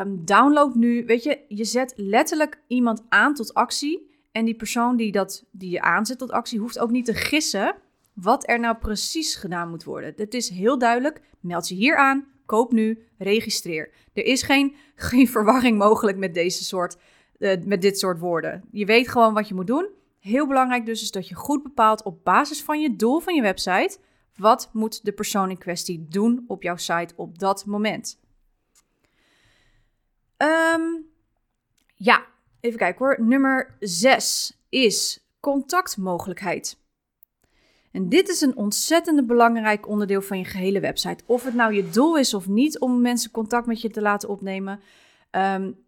um, 0.00 0.24
download 0.24 0.74
nu. 0.74 1.04
Weet 1.06 1.22
je, 1.22 1.40
je 1.48 1.64
zet 1.64 1.92
letterlijk 1.96 2.60
iemand 2.66 3.02
aan 3.08 3.34
tot 3.34 3.54
actie. 3.54 4.12
En 4.32 4.44
die 4.44 4.54
persoon 4.54 4.96
die, 4.96 5.12
dat, 5.12 5.44
die 5.50 5.70
je 5.70 5.80
aanzet 5.80 6.18
tot 6.18 6.30
actie 6.30 6.58
hoeft 6.58 6.78
ook 6.78 6.90
niet 6.90 7.04
te 7.04 7.14
gissen 7.14 7.74
wat 8.12 8.48
er 8.48 8.60
nou 8.60 8.76
precies 8.76 9.34
gedaan 9.34 9.70
moet 9.70 9.84
worden. 9.84 10.12
Het 10.16 10.34
is 10.34 10.48
heel 10.48 10.78
duidelijk, 10.78 11.20
meld 11.40 11.68
je 11.68 11.74
hier 11.74 11.96
aan, 11.96 12.26
koop 12.46 12.72
nu, 12.72 13.06
registreer. 13.18 13.90
Er 14.12 14.24
is 14.24 14.42
geen, 14.42 14.74
geen 14.94 15.28
verwarring 15.28 15.78
mogelijk 15.78 16.18
met, 16.18 16.34
deze 16.34 16.64
soort, 16.64 16.96
uh, 17.38 17.52
met 17.64 17.82
dit 17.82 17.98
soort 17.98 18.18
woorden. 18.18 18.64
Je 18.70 18.84
weet 18.84 19.08
gewoon 19.08 19.34
wat 19.34 19.48
je 19.48 19.54
moet 19.54 19.66
doen. 19.66 19.88
Heel 20.20 20.46
belangrijk 20.46 20.86
dus 20.86 21.02
is 21.02 21.10
dat 21.10 21.28
je 21.28 21.34
goed 21.34 21.62
bepaalt 21.62 22.02
op 22.02 22.24
basis 22.24 22.62
van 22.62 22.80
je 22.80 22.96
doel 22.96 23.20
van 23.20 23.34
je 23.34 23.42
website... 23.42 23.98
wat 24.36 24.70
moet 24.72 25.04
de 25.04 25.12
persoon 25.12 25.50
in 25.50 25.58
kwestie 25.58 26.06
doen 26.08 26.44
op 26.46 26.62
jouw 26.62 26.76
site 26.76 27.14
op 27.16 27.38
dat 27.38 27.66
moment. 27.66 28.20
Um, 30.36 31.06
ja, 31.94 32.26
even 32.60 32.78
kijken 32.78 33.04
hoor. 33.04 33.22
Nummer 33.22 33.76
6 33.80 34.58
is 34.68 35.26
contactmogelijkheid. 35.40 36.82
En 37.90 38.08
dit 38.08 38.28
is 38.28 38.40
een 38.40 38.56
ontzettend 38.56 39.26
belangrijk 39.26 39.88
onderdeel 39.88 40.22
van 40.22 40.38
je 40.38 40.44
gehele 40.44 40.80
website. 40.80 41.24
Of 41.26 41.44
het 41.44 41.54
nou 41.54 41.74
je 41.74 41.90
doel 41.90 42.16
is 42.18 42.34
of 42.34 42.48
niet 42.48 42.78
om 42.78 43.00
mensen 43.00 43.30
contact 43.30 43.66
met 43.66 43.80
je 43.80 43.90
te 43.90 44.00
laten 44.02 44.28
opnemen. 44.28 44.80
Um, 45.30 45.84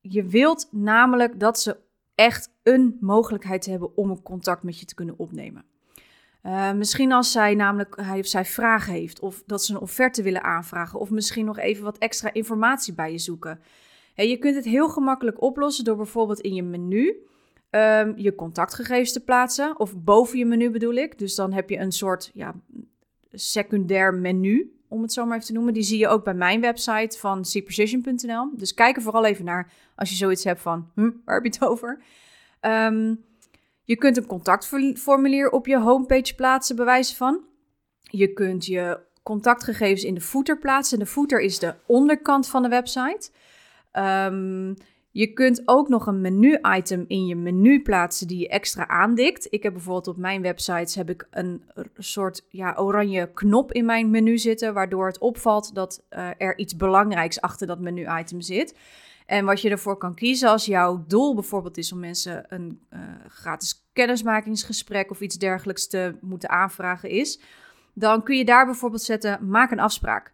je 0.00 0.24
wilt 0.24 0.68
namelijk 0.70 1.40
dat 1.40 1.60
ze 1.60 1.76
echt 2.14 2.52
een 2.62 2.96
mogelijkheid 3.00 3.66
hebben 3.66 3.96
om 3.96 4.10
een 4.10 4.22
contact 4.22 4.62
met 4.62 4.80
je 4.80 4.86
te 4.86 4.94
kunnen 4.94 5.18
opnemen. 5.18 5.64
Uh, 6.42 6.72
misschien 6.72 7.12
als 7.12 7.32
zij 7.32 7.54
namelijk 7.54 7.96
hij 8.00 8.18
of 8.18 8.26
zij 8.26 8.44
vragen 8.44 8.92
heeft, 8.92 9.20
of 9.20 9.42
dat 9.46 9.64
ze 9.64 9.72
een 9.72 9.80
offerte 9.80 10.22
willen 10.22 10.42
aanvragen, 10.42 10.98
of 10.98 11.10
misschien 11.10 11.44
nog 11.44 11.58
even 11.58 11.84
wat 11.84 11.98
extra 11.98 12.32
informatie 12.32 12.94
bij 12.94 13.12
je 13.12 13.18
zoeken. 13.18 13.60
Je 14.14 14.36
kunt 14.36 14.54
het 14.54 14.64
heel 14.64 14.88
gemakkelijk 14.88 15.42
oplossen 15.42 15.84
door 15.84 15.96
bijvoorbeeld 15.96 16.40
in 16.40 16.54
je 16.54 16.62
menu 16.62 17.16
um, 17.70 18.12
je 18.16 18.34
contactgegevens 18.34 19.12
te 19.12 19.24
plaatsen. 19.24 19.78
Of 19.78 19.96
boven 19.96 20.38
je 20.38 20.46
menu 20.46 20.70
bedoel 20.70 20.94
ik. 20.94 21.18
Dus 21.18 21.34
dan 21.34 21.52
heb 21.52 21.70
je 21.70 21.78
een 21.78 21.92
soort 21.92 22.30
ja, 22.34 22.54
secundair 23.32 24.14
menu, 24.14 24.74
om 24.88 25.02
het 25.02 25.12
zo 25.12 25.24
maar 25.24 25.34
even 25.34 25.46
te 25.46 25.52
noemen. 25.52 25.74
Die 25.74 25.82
zie 25.82 25.98
je 25.98 26.08
ook 26.08 26.24
bij 26.24 26.34
mijn 26.34 26.60
website 26.60 27.18
van 27.18 27.42
cprecision.nl. 27.42 28.50
Dus 28.56 28.74
kijk 28.74 28.96
er 28.96 29.02
vooral 29.02 29.24
even 29.24 29.44
naar 29.44 29.72
als 29.94 30.10
je 30.10 30.16
zoiets 30.16 30.44
hebt 30.44 30.60
van, 30.60 30.90
hm, 30.94 31.10
waar 31.24 31.34
heb 31.34 31.44
je 31.44 31.58
het 31.58 31.70
over? 31.70 32.02
Um, 32.60 33.24
je 33.90 33.96
kunt 33.96 34.16
een 34.16 34.26
contactformulier 34.26 35.50
op 35.50 35.66
je 35.66 35.78
homepage 35.78 36.34
plaatsen, 36.34 36.76
bij 36.76 36.84
wijze 36.84 37.16
van. 37.16 37.44
Je 38.00 38.32
kunt 38.32 38.66
je 38.66 39.00
contactgegevens 39.22 40.04
in 40.04 40.14
de 40.14 40.20
footer 40.20 40.58
plaatsen. 40.58 40.98
De 40.98 41.06
footer 41.06 41.40
is 41.40 41.58
de 41.58 41.74
onderkant 41.86 42.48
van 42.48 42.62
de 42.62 42.68
website. 42.68 43.30
Um, 43.92 44.76
je 45.12 45.32
kunt 45.32 45.62
ook 45.64 45.88
nog 45.88 46.06
een 46.06 46.20
menu-item 46.20 47.04
in 47.08 47.26
je 47.26 47.36
menu 47.36 47.82
plaatsen 47.82 48.26
die 48.26 48.38
je 48.38 48.48
extra 48.48 48.88
aandikt. 48.88 49.46
Ik 49.50 49.62
heb 49.62 49.72
bijvoorbeeld 49.72 50.08
op 50.08 50.16
mijn 50.16 50.42
websites 50.42 50.94
heb 50.94 51.10
ik 51.10 51.26
een 51.30 51.62
soort 51.96 52.46
ja, 52.48 52.74
oranje 52.76 53.30
knop 53.34 53.72
in 53.72 53.84
mijn 53.84 54.10
menu 54.10 54.38
zitten, 54.38 54.74
waardoor 54.74 55.06
het 55.06 55.18
opvalt 55.18 55.74
dat 55.74 56.02
uh, 56.10 56.28
er 56.38 56.58
iets 56.58 56.76
belangrijks 56.76 57.40
achter 57.40 57.66
dat 57.66 57.80
menu-item 57.80 58.40
zit. 58.40 58.78
En 59.26 59.44
wat 59.44 59.60
je 59.60 59.70
ervoor 59.70 59.96
kan 59.96 60.14
kiezen 60.14 60.48
als 60.48 60.64
jouw 60.64 61.04
doel 61.06 61.34
bijvoorbeeld 61.34 61.76
is 61.76 61.92
om 61.92 61.98
mensen 61.98 62.44
een 62.48 62.80
uh, 62.90 63.00
gratis 63.28 63.88
kennismakingsgesprek 63.92 65.10
of 65.10 65.20
iets 65.20 65.38
dergelijks 65.38 65.86
te 65.86 66.14
moeten 66.20 66.50
aanvragen 66.50 67.08
is, 67.08 67.40
dan 67.94 68.22
kun 68.22 68.36
je 68.36 68.44
daar 68.44 68.64
bijvoorbeeld 68.64 69.02
zetten: 69.02 69.48
maak 69.48 69.70
een 69.70 69.80
afspraak 69.80 70.32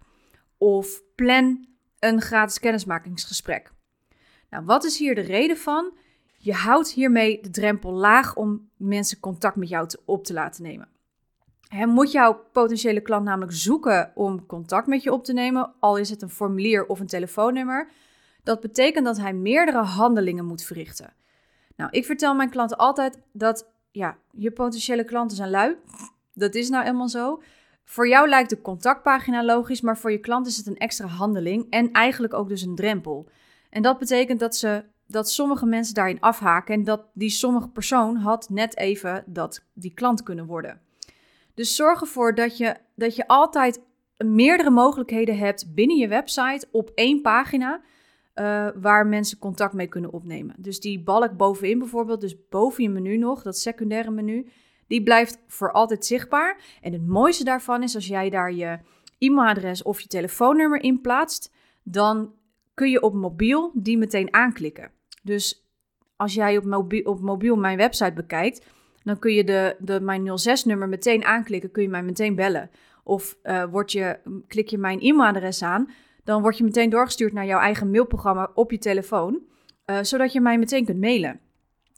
of 0.58 1.02
plan 1.14 1.66
een 1.98 2.20
gratis 2.20 2.58
kennismakingsgesprek. 2.58 3.74
Nou, 4.50 4.64
wat 4.64 4.84
is 4.84 4.98
hier 4.98 5.14
de 5.14 5.20
reden 5.20 5.56
van? 5.56 5.92
Je 6.38 6.52
houdt 6.52 6.92
hiermee 6.92 7.42
de 7.42 7.50
drempel 7.50 7.92
laag 7.92 8.36
om 8.36 8.68
mensen 8.76 9.20
contact 9.20 9.56
met 9.56 9.68
jou 9.68 9.88
te, 9.88 10.00
op 10.04 10.24
te 10.24 10.32
laten 10.32 10.62
nemen. 10.62 10.88
Moet 11.86 12.12
jouw 12.12 12.44
potentiële 12.52 13.00
klant 13.00 13.24
namelijk 13.24 13.52
zoeken 13.52 14.12
om 14.14 14.46
contact 14.46 14.86
met 14.86 15.02
je 15.02 15.12
op 15.12 15.24
te 15.24 15.32
nemen, 15.32 15.72
al 15.80 15.96
is 15.96 16.10
het 16.10 16.22
een 16.22 16.30
formulier 16.30 16.86
of 16.86 17.00
een 17.00 17.06
telefoonnummer, 17.06 17.90
dat 18.42 18.60
betekent 18.60 19.04
dat 19.04 19.18
hij 19.18 19.32
meerdere 19.32 19.82
handelingen 19.82 20.44
moet 20.44 20.62
verrichten. 20.62 21.12
Nou, 21.76 21.90
ik 21.90 22.04
vertel 22.04 22.34
mijn 22.34 22.50
klanten 22.50 22.76
altijd 22.76 23.18
dat 23.32 23.66
ja, 23.90 24.18
je 24.30 24.50
potentiële 24.50 25.04
klanten 25.04 25.36
zijn 25.36 25.50
lui. 25.50 25.76
Dat 26.34 26.54
is 26.54 26.68
nou 26.68 26.84
helemaal 26.84 27.08
zo. 27.08 27.42
Voor 27.84 28.08
jou 28.08 28.28
lijkt 28.28 28.50
de 28.50 28.60
contactpagina 28.60 29.44
logisch, 29.44 29.80
maar 29.80 29.98
voor 29.98 30.10
je 30.10 30.18
klant 30.18 30.46
is 30.46 30.56
het 30.56 30.66
een 30.66 30.76
extra 30.76 31.06
handeling 31.06 31.66
en 31.70 31.92
eigenlijk 31.92 32.34
ook 32.34 32.48
dus 32.48 32.62
een 32.62 32.74
drempel. 32.74 33.28
En 33.76 33.82
dat 33.82 33.98
betekent 33.98 34.40
dat, 34.40 34.56
ze, 34.56 34.84
dat 35.06 35.30
sommige 35.30 35.66
mensen 35.66 35.94
daarin 35.94 36.20
afhaken 36.20 36.74
en 36.74 36.84
dat 36.84 37.06
die 37.14 37.30
sommige 37.30 37.68
persoon 37.68 38.16
had 38.16 38.48
net 38.48 38.76
even 38.76 39.24
dat 39.26 39.64
die 39.72 39.94
klant 39.94 40.22
kunnen 40.22 40.46
worden. 40.46 40.80
Dus 41.54 41.76
zorg 41.76 42.00
ervoor 42.00 42.34
dat 42.34 42.56
je, 42.56 42.76
dat 42.94 43.16
je 43.16 43.28
altijd 43.28 43.80
meerdere 44.16 44.70
mogelijkheden 44.70 45.38
hebt 45.38 45.74
binnen 45.74 45.96
je 45.96 46.08
website 46.08 46.68
op 46.70 46.90
één 46.94 47.22
pagina. 47.22 47.80
Uh, 48.34 48.68
waar 48.74 49.06
mensen 49.06 49.38
contact 49.38 49.72
mee 49.72 49.86
kunnen 49.86 50.12
opnemen. 50.12 50.54
Dus 50.58 50.80
die 50.80 51.02
balk 51.02 51.36
bovenin 51.36 51.78
bijvoorbeeld, 51.78 52.20
dus 52.20 52.48
boven 52.48 52.82
je 52.82 52.88
menu 52.88 53.16
nog, 53.16 53.42
dat 53.42 53.58
secundaire 53.58 54.10
menu, 54.10 54.48
die 54.86 55.02
blijft 55.02 55.38
voor 55.46 55.72
altijd 55.72 56.04
zichtbaar. 56.04 56.60
En 56.80 56.92
het 56.92 57.06
mooiste 57.06 57.44
daarvan 57.44 57.82
is 57.82 57.94
als 57.94 58.06
jij 58.06 58.30
daar 58.30 58.52
je 58.52 58.78
e-mailadres 59.18 59.82
of 59.82 60.00
je 60.00 60.08
telefoonnummer 60.08 60.82
inplaatst, 60.82 61.52
dan 61.82 62.32
kun 62.76 62.90
je 62.90 63.02
op 63.02 63.14
mobiel 63.14 63.70
die 63.74 63.98
meteen 63.98 64.34
aanklikken. 64.34 64.90
Dus 65.22 65.68
als 66.16 66.34
jij 66.34 66.56
op 66.56 66.64
mobiel, 66.64 67.02
op 67.02 67.20
mobiel 67.20 67.56
mijn 67.56 67.76
website 67.76 68.12
bekijkt, 68.12 68.66
dan 69.02 69.18
kun 69.18 69.32
je 69.32 69.44
de, 69.44 69.76
de, 69.78 70.00
mijn 70.00 70.26
06-nummer 70.26 70.88
meteen 70.88 71.24
aanklikken, 71.24 71.70
kun 71.70 71.82
je 71.82 71.88
mij 71.88 72.02
meteen 72.02 72.34
bellen. 72.34 72.70
Of 73.04 73.36
uh, 73.42 73.64
word 73.64 73.92
je, 73.92 74.18
klik 74.48 74.68
je 74.68 74.78
mijn 74.78 75.00
e-mailadres 75.00 75.62
aan, 75.62 75.90
dan 76.24 76.42
word 76.42 76.58
je 76.58 76.64
meteen 76.64 76.90
doorgestuurd 76.90 77.32
naar 77.32 77.46
jouw 77.46 77.60
eigen 77.60 77.90
mailprogramma 77.90 78.50
op 78.54 78.70
je 78.70 78.78
telefoon, 78.78 79.40
uh, 79.86 79.98
zodat 80.02 80.32
je 80.32 80.40
mij 80.40 80.58
meteen 80.58 80.84
kunt 80.84 81.00
mailen. 81.00 81.40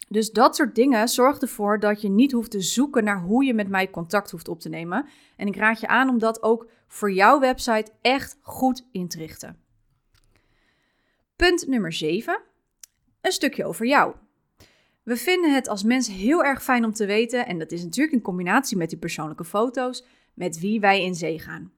Dus 0.08 0.30
dat 0.30 0.56
soort 0.56 0.74
dingen 0.74 1.08
zorgt 1.08 1.42
ervoor 1.42 1.80
dat 1.80 2.00
je 2.00 2.08
niet 2.08 2.32
hoeft 2.32 2.50
te 2.50 2.60
zoeken 2.60 3.04
naar 3.04 3.20
hoe 3.20 3.44
je 3.44 3.54
met 3.54 3.68
mij 3.68 3.90
contact 3.90 4.30
hoeft 4.30 4.48
op 4.48 4.60
te 4.60 4.68
nemen. 4.68 5.06
En 5.36 5.46
ik 5.46 5.56
raad 5.56 5.80
je 5.80 5.88
aan 5.88 6.08
om 6.08 6.18
dat 6.18 6.42
ook 6.42 6.68
voor 6.86 7.12
jouw 7.12 7.40
website 7.40 7.92
echt 8.00 8.38
goed 8.42 8.86
in 8.92 9.08
te 9.08 9.18
richten. 9.18 9.67
Punt 11.38 11.66
nummer 11.66 11.92
7. 11.92 12.40
Een 13.20 13.32
stukje 13.32 13.64
over 13.64 13.86
jou. 13.86 14.14
We 15.02 15.16
vinden 15.16 15.54
het 15.54 15.68
als 15.68 15.82
mens 15.82 16.08
heel 16.08 16.44
erg 16.44 16.62
fijn 16.62 16.84
om 16.84 16.92
te 16.92 17.06
weten, 17.06 17.46
en 17.46 17.58
dat 17.58 17.72
is 17.72 17.82
natuurlijk 17.82 18.14
in 18.14 18.22
combinatie 18.22 18.76
met 18.76 18.88
die 18.88 18.98
persoonlijke 18.98 19.44
foto's, 19.44 20.04
met 20.34 20.60
wie 20.60 20.80
wij 20.80 21.04
in 21.04 21.14
zee 21.14 21.38
gaan. 21.38 21.72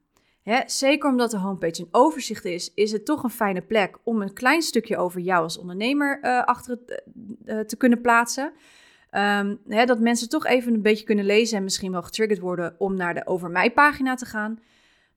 zeker 0.66 1.10
omdat 1.10 1.30
de 1.30 1.38
homepage 1.38 1.80
een 1.80 1.88
overzicht 1.90 2.44
is, 2.44 2.74
is 2.74 2.92
het 2.92 3.04
toch 3.04 3.22
een 3.22 3.30
fijne 3.30 3.60
plek 3.60 3.98
om 4.04 4.22
een 4.22 4.32
klein 4.32 4.62
stukje 4.62 4.96
over 4.96 5.20
jou 5.20 5.42
als 5.42 5.58
ondernemer 5.58 6.18
uh, 6.22 6.44
achter 6.44 6.70
het, 6.70 7.02
uh, 7.44 7.60
te 7.60 7.76
kunnen 7.76 8.00
plaatsen. 8.00 8.52
Um, 9.12 9.60
dat 9.64 10.00
mensen 10.00 10.28
toch 10.28 10.46
even 10.46 10.74
een 10.74 10.82
beetje 10.82 11.04
kunnen 11.04 11.24
lezen 11.24 11.56
en 11.56 11.64
misschien 11.64 11.92
wel 11.92 12.02
getriggerd 12.02 12.40
worden 12.40 12.74
om 12.78 12.94
naar 12.94 13.14
de 13.14 13.26
Over 13.26 13.50
Mij 13.50 13.70
pagina 13.70 14.14
te 14.14 14.26
gaan. 14.26 14.58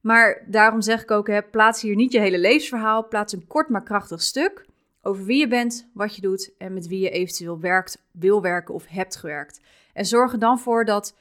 Maar 0.04 0.44
daarom 0.48 0.82
zeg 0.82 1.02
ik 1.02 1.12
ook, 1.12 1.28
hè, 1.28 1.42
plaats 1.42 1.82
hier 1.82 1.96
niet 1.96 2.12
je 2.12 2.20
hele 2.20 2.40
levensverhaal. 2.40 3.08
Plaats 3.08 3.34
een 3.34 3.48
kort 3.48 3.70
maar 3.70 3.84
krachtig 3.84 4.22
stuk 4.22 4.66
over 5.02 5.26
wie 5.26 5.40
je 5.40 5.48
bent, 5.48 5.90
wat 5.94 6.16
je 6.16 6.22
doet 6.22 6.54
en 6.58 6.74
met 6.74 6.88
wie 6.88 7.00
je 7.00 7.10
eventueel 7.10 7.60
werkt, 7.60 8.04
wil 8.12 8.42
werken 8.42 8.74
of 8.74 8.88
hebt 8.88 9.16
gewerkt. 9.16 9.62
En 9.94 10.06
zorg 10.06 10.32
er 10.32 10.40
dan 10.40 10.60
voor 10.60 10.86
dat, 10.86 11.16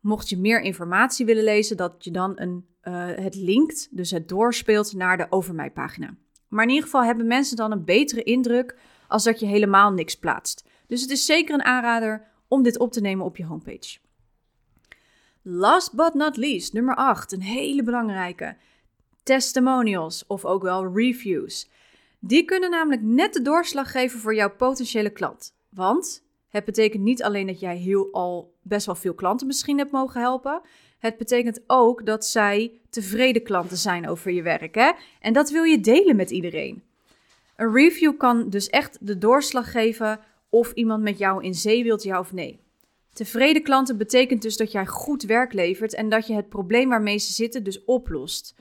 mocht 0.00 0.28
je 0.28 0.38
meer 0.38 0.60
informatie 0.60 1.26
willen 1.26 1.44
lezen, 1.44 1.76
dat 1.76 1.94
je 1.98 2.10
dan 2.10 2.32
een, 2.34 2.66
uh, 2.84 3.06
het 3.06 3.34
linkt, 3.34 3.88
dus 3.90 4.10
het 4.10 4.28
doorspeelt 4.28 4.92
naar 4.92 5.16
de 5.16 5.26
Over 5.30 5.54
Mij 5.54 5.70
pagina. 5.70 6.14
Maar 6.48 6.64
in 6.64 6.70
ieder 6.70 6.84
geval 6.84 7.04
hebben 7.04 7.26
mensen 7.26 7.56
dan 7.56 7.72
een 7.72 7.84
betere 7.84 8.22
indruk 8.22 8.76
als 9.08 9.24
dat 9.24 9.40
je 9.40 9.46
helemaal 9.46 9.92
niks 9.92 10.14
plaatst. 10.14 10.64
Dus 10.86 11.00
het 11.00 11.10
is 11.10 11.26
zeker 11.26 11.54
een 11.54 11.64
aanrader 11.64 12.26
om 12.48 12.62
dit 12.62 12.78
op 12.78 12.92
te 12.92 13.00
nemen 13.00 13.24
op 13.24 13.36
je 13.36 13.44
homepage. 13.44 13.98
Last 15.42 15.94
but 15.94 16.14
not 16.14 16.36
least, 16.36 16.72
nummer 16.72 16.94
8, 16.94 17.32
een 17.32 17.42
hele 17.42 17.82
belangrijke. 17.82 18.56
Testimonials 19.22 20.24
of 20.26 20.44
ook 20.44 20.62
wel 20.62 20.92
reviews. 20.94 21.68
Die 22.18 22.44
kunnen 22.44 22.70
namelijk 22.70 23.02
net 23.02 23.32
de 23.32 23.42
doorslag 23.42 23.90
geven 23.90 24.20
voor 24.20 24.34
jouw 24.34 24.50
potentiële 24.50 25.10
klant. 25.10 25.54
Want 25.68 26.22
het 26.48 26.64
betekent 26.64 27.02
niet 27.02 27.22
alleen 27.22 27.46
dat 27.46 27.60
jij 27.60 27.76
heel 27.76 28.08
al 28.12 28.54
best 28.62 28.86
wel 28.86 28.94
veel 28.94 29.14
klanten 29.14 29.46
misschien 29.46 29.78
hebt 29.78 29.90
mogen 29.90 30.20
helpen. 30.20 30.60
Het 30.98 31.16
betekent 31.16 31.60
ook 31.66 32.06
dat 32.06 32.26
zij 32.26 32.80
tevreden 32.90 33.42
klanten 33.42 33.76
zijn 33.76 34.08
over 34.08 34.30
je 34.30 34.42
werk. 34.42 34.74
Hè? 34.74 34.90
En 35.20 35.32
dat 35.32 35.50
wil 35.50 35.62
je 35.62 35.80
delen 35.80 36.16
met 36.16 36.30
iedereen. 36.30 36.82
Een 37.56 37.72
review 37.72 38.16
kan 38.16 38.50
dus 38.50 38.68
echt 38.68 39.06
de 39.06 39.18
doorslag 39.18 39.70
geven 39.70 40.20
of 40.48 40.72
iemand 40.72 41.02
met 41.02 41.18
jou 41.18 41.44
in 41.44 41.54
zee 41.54 41.84
wilt, 41.84 42.02
ja 42.02 42.18
of 42.18 42.32
nee. 42.32 42.60
Tevreden 43.18 43.62
klanten 43.62 43.98
betekent 43.98 44.42
dus 44.42 44.56
dat 44.56 44.72
jij 44.72 44.86
goed 44.86 45.22
werk 45.22 45.52
levert 45.52 45.94
en 45.94 46.08
dat 46.08 46.26
je 46.26 46.34
het 46.34 46.48
probleem 46.48 46.88
waarmee 46.88 47.18
ze 47.18 47.32
zitten 47.32 47.62
dus 47.62 47.84
oplost. 47.84 48.54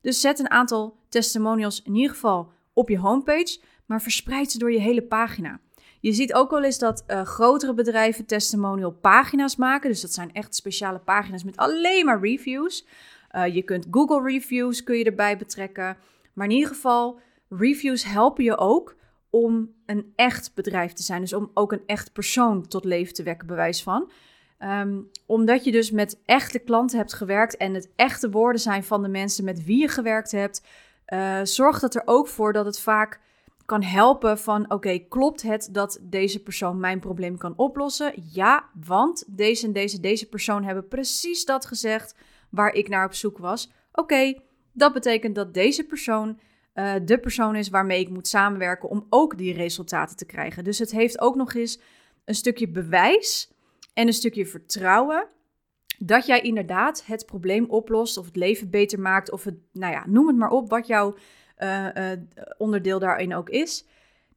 Dus 0.00 0.20
zet 0.20 0.38
een 0.38 0.50
aantal 0.50 0.96
testimonials 1.08 1.82
in 1.82 1.94
ieder 1.94 2.10
geval 2.10 2.52
op 2.72 2.88
je 2.88 2.98
homepage, 2.98 3.60
maar 3.86 4.02
verspreid 4.02 4.50
ze 4.50 4.58
door 4.58 4.72
je 4.72 4.80
hele 4.80 5.02
pagina. 5.02 5.60
Je 6.00 6.12
ziet 6.12 6.34
ook 6.34 6.50
wel 6.50 6.64
eens 6.64 6.78
dat 6.78 7.04
uh, 7.06 7.22
grotere 7.22 7.74
bedrijven 7.74 8.26
testimonial 8.26 8.90
pagina's 8.90 9.56
maken. 9.56 9.90
Dus 9.90 10.00
dat 10.00 10.12
zijn 10.12 10.32
echt 10.32 10.54
speciale 10.54 10.98
pagina's 10.98 11.44
met 11.44 11.56
alleen 11.56 12.04
maar 12.04 12.20
reviews. 12.20 12.86
Uh, 13.36 13.54
je 13.54 13.62
kunt 13.62 13.86
Google 13.90 14.22
reviews 14.22 14.82
kun 14.82 14.98
je 14.98 15.04
erbij 15.04 15.36
betrekken. 15.36 15.96
Maar 16.32 16.46
in 16.46 16.54
ieder 16.54 16.68
geval, 16.68 17.20
reviews 17.48 18.04
helpen 18.04 18.44
je 18.44 18.58
ook 18.58 18.96
om 19.30 19.74
een 19.86 20.12
echt 20.16 20.54
bedrijf 20.54 20.92
te 20.92 21.02
zijn. 21.02 21.20
Dus 21.20 21.32
om 21.32 21.50
ook 21.54 21.72
een 21.72 21.82
echt 21.86 22.12
persoon 22.12 22.68
tot 22.68 22.84
leven 22.84 23.14
te 23.14 23.22
wekken, 23.22 23.46
bewijs 23.46 23.82
van. 23.82 24.10
Um, 24.62 25.10
omdat 25.26 25.64
je 25.64 25.72
dus 25.72 25.90
met 25.90 26.20
echte 26.24 26.58
klanten 26.58 26.98
hebt 26.98 27.14
gewerkt 27.14 27.56
en 27.56 27.74
het 27.74 27.90
echte 27.96 28.30
woorden 28.30 28.60
zijn 28.60 28.84
van 28.84 29.02
de 29.02 29.08
mensen 29.08 29.44
met 29.44 29.64
wie 29.64 29.80
je 29.80 29.88
gewerkt 29.88 30.30
hebt, 30.30 30.66
uh, 31.06 31.40
zorgt 31.42 31.80
dat 31.80 31.94
er 31.94 32.02
ook 32.04 32.28
voor 32.28 32.52
dat 32.52 32.64
het 32.64 32.80
vaak 32.80 33.20
kan 33.70 33.82
helpen 33.82 34.38
van 34.38 34.70
oké, 34.70 34.98
klopt 34.98 35.42
het 35.42 35.68
dat 35.72 35.98
deze 36.02 36.42
persoon 36.42 36.80
mijn 36.80 37.00
probleem 37.00 37.36
kan 37.38 37.52
oplossen? 37.56 38.12
Ja, 38.32 38.64
want 38.84 39.24
deze 39.26 39.66
en 39.66 39.72
deze, 39.72 40.00
deze 40.00 40.28
persoon 40.28 40.64
hebben 40.64 40.88
precies 40.88 41.44
dat 41.44 41.66
gezegd 41.66 42.14
waar 42.48 42.72
ik 42.72 42.88
naar 42.88 43.04
op 43.04 43.14
zoek 43.14 43.38
was. 43.38 43.70
Oké, 43.92 44.34
dat 44.72 44.92
betekent 44.92 45.34
dat 45.34 45.54
deze 45.54 45.84
persoon 45.84 46.38
uh, 46.74 46.94
de 47.04 47.18
persoon 47.18 47.56
is 47.56 47.68
waarmee 47.68 48.00
ik 48.00 48.08
moet 48.08 48.28
samenwerken 48.28 48.88
om 48.88 49.06
ook 49.08 49.38
die 49.38 49.54
resultaten 49.54 50.16
te 50.16 50.26
krijgen. 50.26 50.64
Dus 50.64 50.78
het 50.78 50.90
heeft 50.90 51.20
ook 51.20 51.34
nog 51.34 51.54
eens 51.54 51.80
een 52.24 52.34
stukje 52.34 52.68
bewijs 52.68 53.52
en 53.94 54.06
een 54.06 54.12
stukje 54.12 54.46
vertrouwen 54.46 55.28
dat 55.98 56.26
jij 56.26 56.40
inderdaad 56.40 57.06
het 57.06 57.26
probleem 57.26 57.64
oplost 57.64 58.16
of 58.16 58.26
het 58.26 58.36
leven 58.36 58.70
beter 58.70 59.00
maakt 59.00 59.30
of 59.30 59.44
het, 59.44 59.54
nou 59.72 59.92
ja, 59.92 60.04
noem 60.06 60.26
het 60.26 60.36
maar 60.36 60.50
op 60.50 60.70
wat 60.70 60.86
jouw 60.86 61.14
uh, 61.58 61.86
uh, 61.94 62.10
onderdeel 62.58 62.98
daarin 62.98 63.34
ook 63.34 63.50
is. 63.50 63.86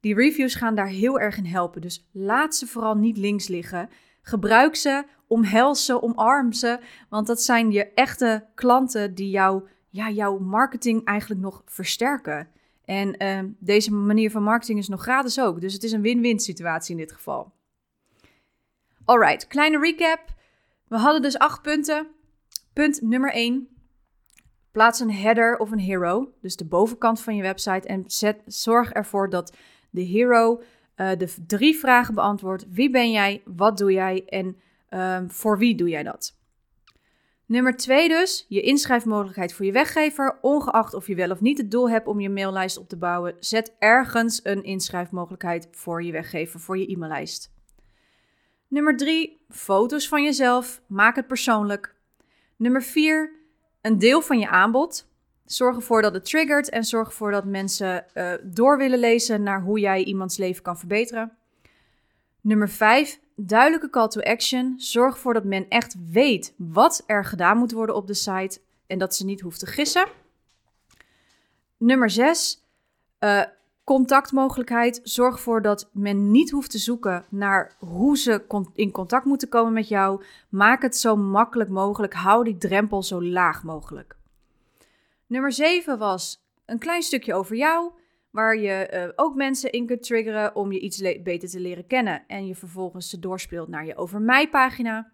Die 0.00 0.14
reviews 0.14 0.54
gaan 0.54 0.74
daar 0.74 0.88
heel 0.88 1.20
erg 1.20 1.36
in 1.36 1.46
helpen. 1.46 1.80
Dus 1.80 2.08
laat 2.12 2.54
ze 2.54 2.66
vooral 2.66 2.94
niet 2.94 3.16
links 3.16 3.48
liggen. 3.48 3.88
Gebruik 4.22 4.76
ze, 4.76 5.04
omhels 5.26 5.84
ze, 5.84 6.02
omarm 6.02 6.52
ze. 6.52 6.78
Want 7.08 7.26
dat 7.26 7.42
zijn 7.42 7.70
je 7.70 7.92
echte 7.92 8.46
klanten 8.54 9.14
die 9.14 9.30
jou, 9.30 9.68
ja, 9.94 10.10
jouw 10.10 10.38
marketing 10.38 11.04
eigenlijk 11.04 11.40
nog 11.40 11.62
versterken. 11.66 12.48
En 12.84 13.22
uh, 13.22 13.50
deze 13.58 13.92
manier 13.92 14.30
van 14.30 14.42
marketing 14.42 14.78
is 14.78 14.88
nog 14.88 15.02
gratis 15.02 15.40
ook. 15.40 15.60
Dus 15.60 15.72
het 15.72 15.82
is 15.82 15.92
een 15.92 16.00
win-win 16.00 16.40
situatie 16.40 16.90
in 16.90 17.00
dit 17.00 17.12
geval. 17.12 17.52
Alright, 19.04 19.46
kleine 19.46 19.78
recap. 19.78 20.20
We 20.88 20.96
hadden 20.96 21.22
dus 21.22 21.38
acht 21.38 21.62
punten. 21.62 22.06
Punt 22.72 23.02
nummer 23.02 23.32
1. 23.32 23.68
Plaats 24.72 25.00
een 25.00 25.12
header 25.12 25.56
of 25.58 25.70
een 25.70 25.78
hero, 25.78 26.32
dus 26.40 26.56
de 26.56 26.64
bovenkant 26.64 27.20
van 27.20 27.36
je 27.36 27.42
website. 27.42 27.88
En 27.88 28.04
zet, 28.06 28.42
zorg 28.46 28.92
ervoor 28.92 29.30
dat 29.30 29.56
de 29.90 30.02
hero 30.02 30.62
uh, 30.96 31.10
de 31.18 31.34
drie 31.46 31.76
vragen 31.76 32.14
beantwoordt. 32.14 32.66
Wie 32.70 32.90
ben 32.90 33.10
jij? 33.10 33.42
Wat 33.44 33.78
doe 33.78 33.92
jij? 33.92 34.24
En 34.26 34.56
um, 34.90 35.30
voor 35.30 35.58
wie 35.58 35.74
doe 35.74 35.88
jij 35.88 36.02
dat? 36.02 36.36
Nummer 37.46 37.76
2 37.76 38.08
dus, 38.08 38.46
je 38.48 38.60
inschrijfmogelijkheid 38.60 39.52
voor 39.52 39.64
je 39.64 39.72
weggever. 39.72 40.38
Ongeacht 40.40 40.94
of 40.94 41.06
je 41.06 41.14
wel 41.14 41.30
of 41.30 41.40
niet 41.40 41.58
het 41.58 41.70
doel 41.70 41.90
hebt 41.90 42.06
om 42.06 42.20
je 42.20 42.30
maillijst 42.30 42.78
op 42.78 42.88
te 42.88 42.96
bouwen, 42.96 43.36
zet 43.38 43.74
ergens 43.78 44.40
een 44.42 44.62
inschrijfmogelijkheid 44.62 45.68
voor 45.70 46.02
je 46.02 46.12
weggever, 46.12 46.60
voor 46.60 46.78
je 46.78 46.86
e-maillijst. 46.86 47.52
Nummer 48.68 48.96
3, 48.96 49.44
foto's 49.48 50.08
van 50.08 50.22
jezelf. 50.22 50.82
Maak 50.86 51.16
het 51.16 51.26
persoonlijk. 51.26 51.94
Nummer 52.56 52.82
4, 52.82 53.32
een 53.80 53.98
deel 53.98 54.22
van 54.22 54.38
je 54.38 54.48
aanbod. 54.48 55.08
Zorg 55.44 55.76
ervoor 55.76 56.02
dat 56.02 56.14
het 56.14 56.24
triggert 56.24 56.68
en 56.68 56.84
zorg 56.84 57.08
ervoor 57.08 57.30
dat 57.30 57.44
mensen 57.44 58.06
uh, 58.14 58.32
door 58.42 58.78
willen 58.78 58.98
lezen 58.98 59.42
naar 59.42 59.62
hoe 59.62 59.80
jij 59.80 60.04
iemands 60.04 60.36
leven 60.36 60.62
kan 60.62 60.78
verbeteren. 60.78 61.36
Nummer 62.40 62.68
5, 62.68 63.20
duidelijke 63.36 63.90
call 63.90 64.08
to 64.08 64.20
action. 64.20 64.74
Zorg 64.76 65.14
ervoor 65.14 65.34
dat 65.34 65.44
men 65.44 65.68
echt 65.68 65.96
weet 66.10 66.54
wat 66.56 67.02
er 67.06 67.24
gedaan 67.24 67.58
moet 67.58 67.72
worden 67.72 67.94
op 67.94 68.06
de 68.06 68.14
site 68.14 68.60
en 68.86 68.98
dat 68.98 69.14
ze 69.14 69.24
niet 69.24 69.40
hoeft 69.40 69.58
te 69.58 69.66
gissen. 69.66 70.06
Nummer 71.76 72.10
6, 72.10 72.62
uh, 73.20 73.40
eh, 73.40 73.48
Contactmogelijkheid. 73.84 75.00
Zorg 75.02 75.34
ervoor 75.34 75.62
dat 75.62 75.90
men 75.92 76.30
niet 76.30 76.50
hoeft 76.50 76.70
te 76.70 76.78
zoeken 76.78 77.24
naar 77.28 77.76
hoe 77.78 78.18
ze 78.18 78.44
in 78.74 78.90
contact 78.90 79.24
moeten 79.24 79.48
komen 79.48 79.72
met 79.72 79.88
jou. 79.88 80.24
Maak 80.48 80.82
het 80.82 80.96
zo 80.96 81.16
makkelijk 81.16 81.70
mogelijk. 81.70 82.14
Hou 82.14 82.44
die 82.44 82.56
drempel 82.56 83.02
zo 83.02 83.24
laag 83.24 83.62
mogelijk. 83.62 84.16
Nummer 85.26 85.52
7 85.52 85.98
was 85.98 86.44
een 86.66 86.78
klein 86.78 87.02
stukje 87.02 87.34
over 87.34 87.56
jou, 87.56 87.92
waar 88.34 88.56
je 88.58 88.90
uh, 88.94 89.12
ook 89.16 89.34
mensen 89.34 89.72
in 89.72 89.86
kunt 89.86 90.02
triggeren 90.02 90.54
om 90.54 90.72
je 90.72 90.80
iets 90.80 91.02
beter 91.22 91.48
te 91.48 91.60
leren 91.60 91.86
kennen 91.86 92.24
en 92.26 92.46
je 92.46 92.54
vervolgens 92.54 93.10
ze 93.10 93.18
doorspeelt 93.18 93.68
naar 93.68 93.86
je 93.86 93.96
over 93.96 94.20
mij 94.20 94.48
pagina. 94.48 95.12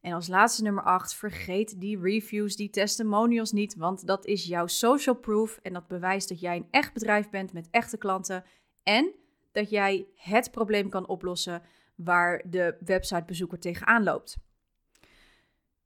En 0.00 0.12
als 0.12 0.28
laatste 0.28 0.62
nummer 0.62 0.82
8, 0.82 1.14
vergeet 1.14 1.80
die 1.80 2.00
reviews, 2.00 2.56
die 2.56 2.70
testimonials 2.70 3.52
niet, 3.52 3.76
want 3.76 4.06
dat 4.06 4.26
is 4.26 4.44
jouw 4.44 4.66
social 4.66 5.14
proof 5.14 5.58
en 5.62 5.72
dat 5.72 5.88
bewijst 5.88 6.28
dat 6.28 6.40
jij 6.40 6.56
een 6.56 6.68
echt 6.70 6.92
bedrijf 6.92 7.30
bent 7.30 7.52
met 7.52 7.68
echte 7.70 7.98
klanten 7.98 8.44
en 8.82 9.12
dat 9.52 9.70
jij 9.70 10.06
het 10.14 10.50
probleem 10.50 10.88
kan 10.88 11.08
oplossen 11.08 11.62
waar 11.94 12.42
de 12.50 12.76
websitebezoeker 12.84 13.58
tegenaan 13.58 14.02
loopt. 14.02 14.36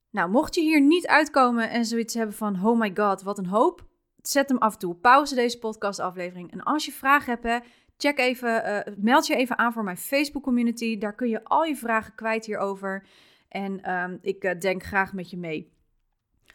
Nou, 0.09 0.29
mocht 0.29 0.55
je 0.55 0.61
hier 0.61 0.81
niet 0.81 1.07
uitkomen 1.07 1.69
en 1.69 1.85
zoiets 1.85 2.13
hebben 2.13 2.35
van, 2.35 2.65
oh 2.65 2.79
my 2.79 2.91
god, 2.95 3.21
wat 3.21 3.37
een 3.37 3.45
hoop, 3.45 3.85
zet 4.27 4.49
hem 4.49 4.57
af 4.57 4.77
toe. 4.77 4.95
Pauze 4.95 5.35
deze 5.35 5.59
podcastaflevering. 5.59 6.51
En 6.51 6.63
als 6.63 6.85
je 6.85 6.91
vragen 6.91 7.39
hebt, 7.41 7.65
check 7.97 8.19
even, 8.19 8.65
uh, 8.65 8.93
meld 8.97 9.27
je 9.27 9.35
even 9.35 9.57
aan 9.57 9.73
voor 9.73 9.83
mijn 9.83 9.97
Facebook 9.97 10.43
community. 10.43 10.97
Daar 10.97 11.15
kun 11.15 11.29
je 11.29 11.43
al 11.43 11.63
je 11.63 11.75
vragen 11.75 12.15
kwijt 12.15 12.45
hierover. 12.45 13.05
En 13.49 13.91
um, 13.93 14.19
ik 14.21 14.43
uh, 14.43 14.59
denk 14.59 14.83
graag 14.83 15.13
met 15.13 15.29
je 15.29 15.37
mee. 15.37 15.71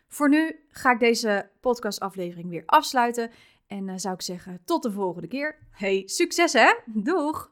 Voor 0.09 0.28
nu 0.28 0.64
ga 0.68 0.92
ik 0.92 1.00
deze 1.00 1.50
podcastaflevering 1.61 2.50
weer 2.50 2.62
afsluiten. 2.66 3.31
En 3.66 3.88
uh, 3.88 3.92
zou 3.96 4.14
ik 4.14 4.22
zeggen, 4.22 4.61
tot 4.64 4.83
de 4.83 4.92
volgende 4.92 5.28
keer. 5.28 5.57
Hey, 5.70 6.02
succes 6.07 6.52
hè! 6.52 6.74
Doeg! 6.87 7.50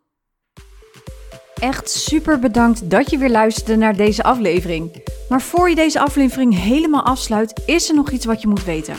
Echt 1.55 1.90
super 1.90 2.38
bedankt 2.38 2.90
dat 2.90 3.11
je 3.11 3.18
weer 3.18 3.31
luisterde 3.31 3.76
naar 3.76 3.96
deze 3.96 4.22
aflevering. 4.22 5.02
Maar 5.29 5.42
voor 5.42 5.68
je 5.68 5.74
deze 5.74 6.00
aflevering 6.00 6.55
helemaal 6.55 7.02
afsluit, 7.02 7.62
is 7.66 7.88
er 7.88 7.94
nog 7.94 8.11
iets 8.11 8.24
wat 8.24 8.40
je 8.40 8.48
moet 8.48 8.64
weten. 8.64 8.94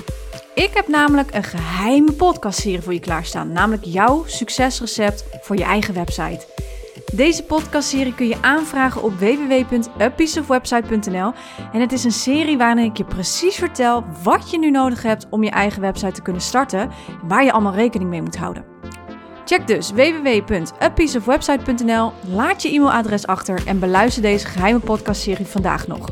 Ik 0.58 0.74
heb 0.74 0.88
namelijk 0.88 1.34
een 1.34 1.44
geheime 1.44 2.12
podcastserie 2.12 2.82
voor 2.82 2.94
je 2.94 3.00
klaarstaan, 3.00 3.52
namelijk 3.52 3.84
jouw 3.84 4.24
succesrecept 4.26 5.26
voor 5.42 5.58
je 5.58 5.64
eigen 5.64 5.94
website. 5.94 6.48
Deze 7.14 7.44
podcastserie 7.44 8.16
kun 8.16 8.28
je 8.28 8.42
aanvragen 8.42 9.04
op 9.04 9.20
www.apieceofwebsite.nl 9.20 11.34
en 11.74 11.82
het 11.82 11.92
is 11.92 12.04
een 12.04 12.12
serie 12.12 12.58
waarin 12.58 12.84
ik 12.84 12.98
je 12.98 13.04
precies 13.04 13.56
vertel 13.56 14.04
wat 14.24 14.52
je 14.52 14.60
nu 14.60 14.72
nodig 14.72 15.04
hebt 15.04 15.28
om 15.30 15.44
je 15.44 15.50
eigen 15.50 15.82
website 15.82 16.12
te 16.12 16.22
kunnen 16.22 16.42
starten 16.42 16.80
en 16.80 16.92
waar 17.24 17.44
je 17.44 17.52
allemaal 17.52 17.74
rekening 17.74 18.10
mee 18.10 18.22
moet 18.22 18.38
houden. 18.38 18.66
Check 19.46 19.68
dus 19.68 19.92
www.apieceofwebsite.nl, 19.92 22.12
laat 22.30 22.62
je 22.62 22.70
e-mailadres 22.70 23.28
achter 23.28 23.68
en 23.68 23.80
beluister 23.80 24.22
deze 24.22 24.46
geheime 24.46 24.80
podcastserie 24.80 25.46
vandaag 25.46 25.88
nog. 25.88 26.10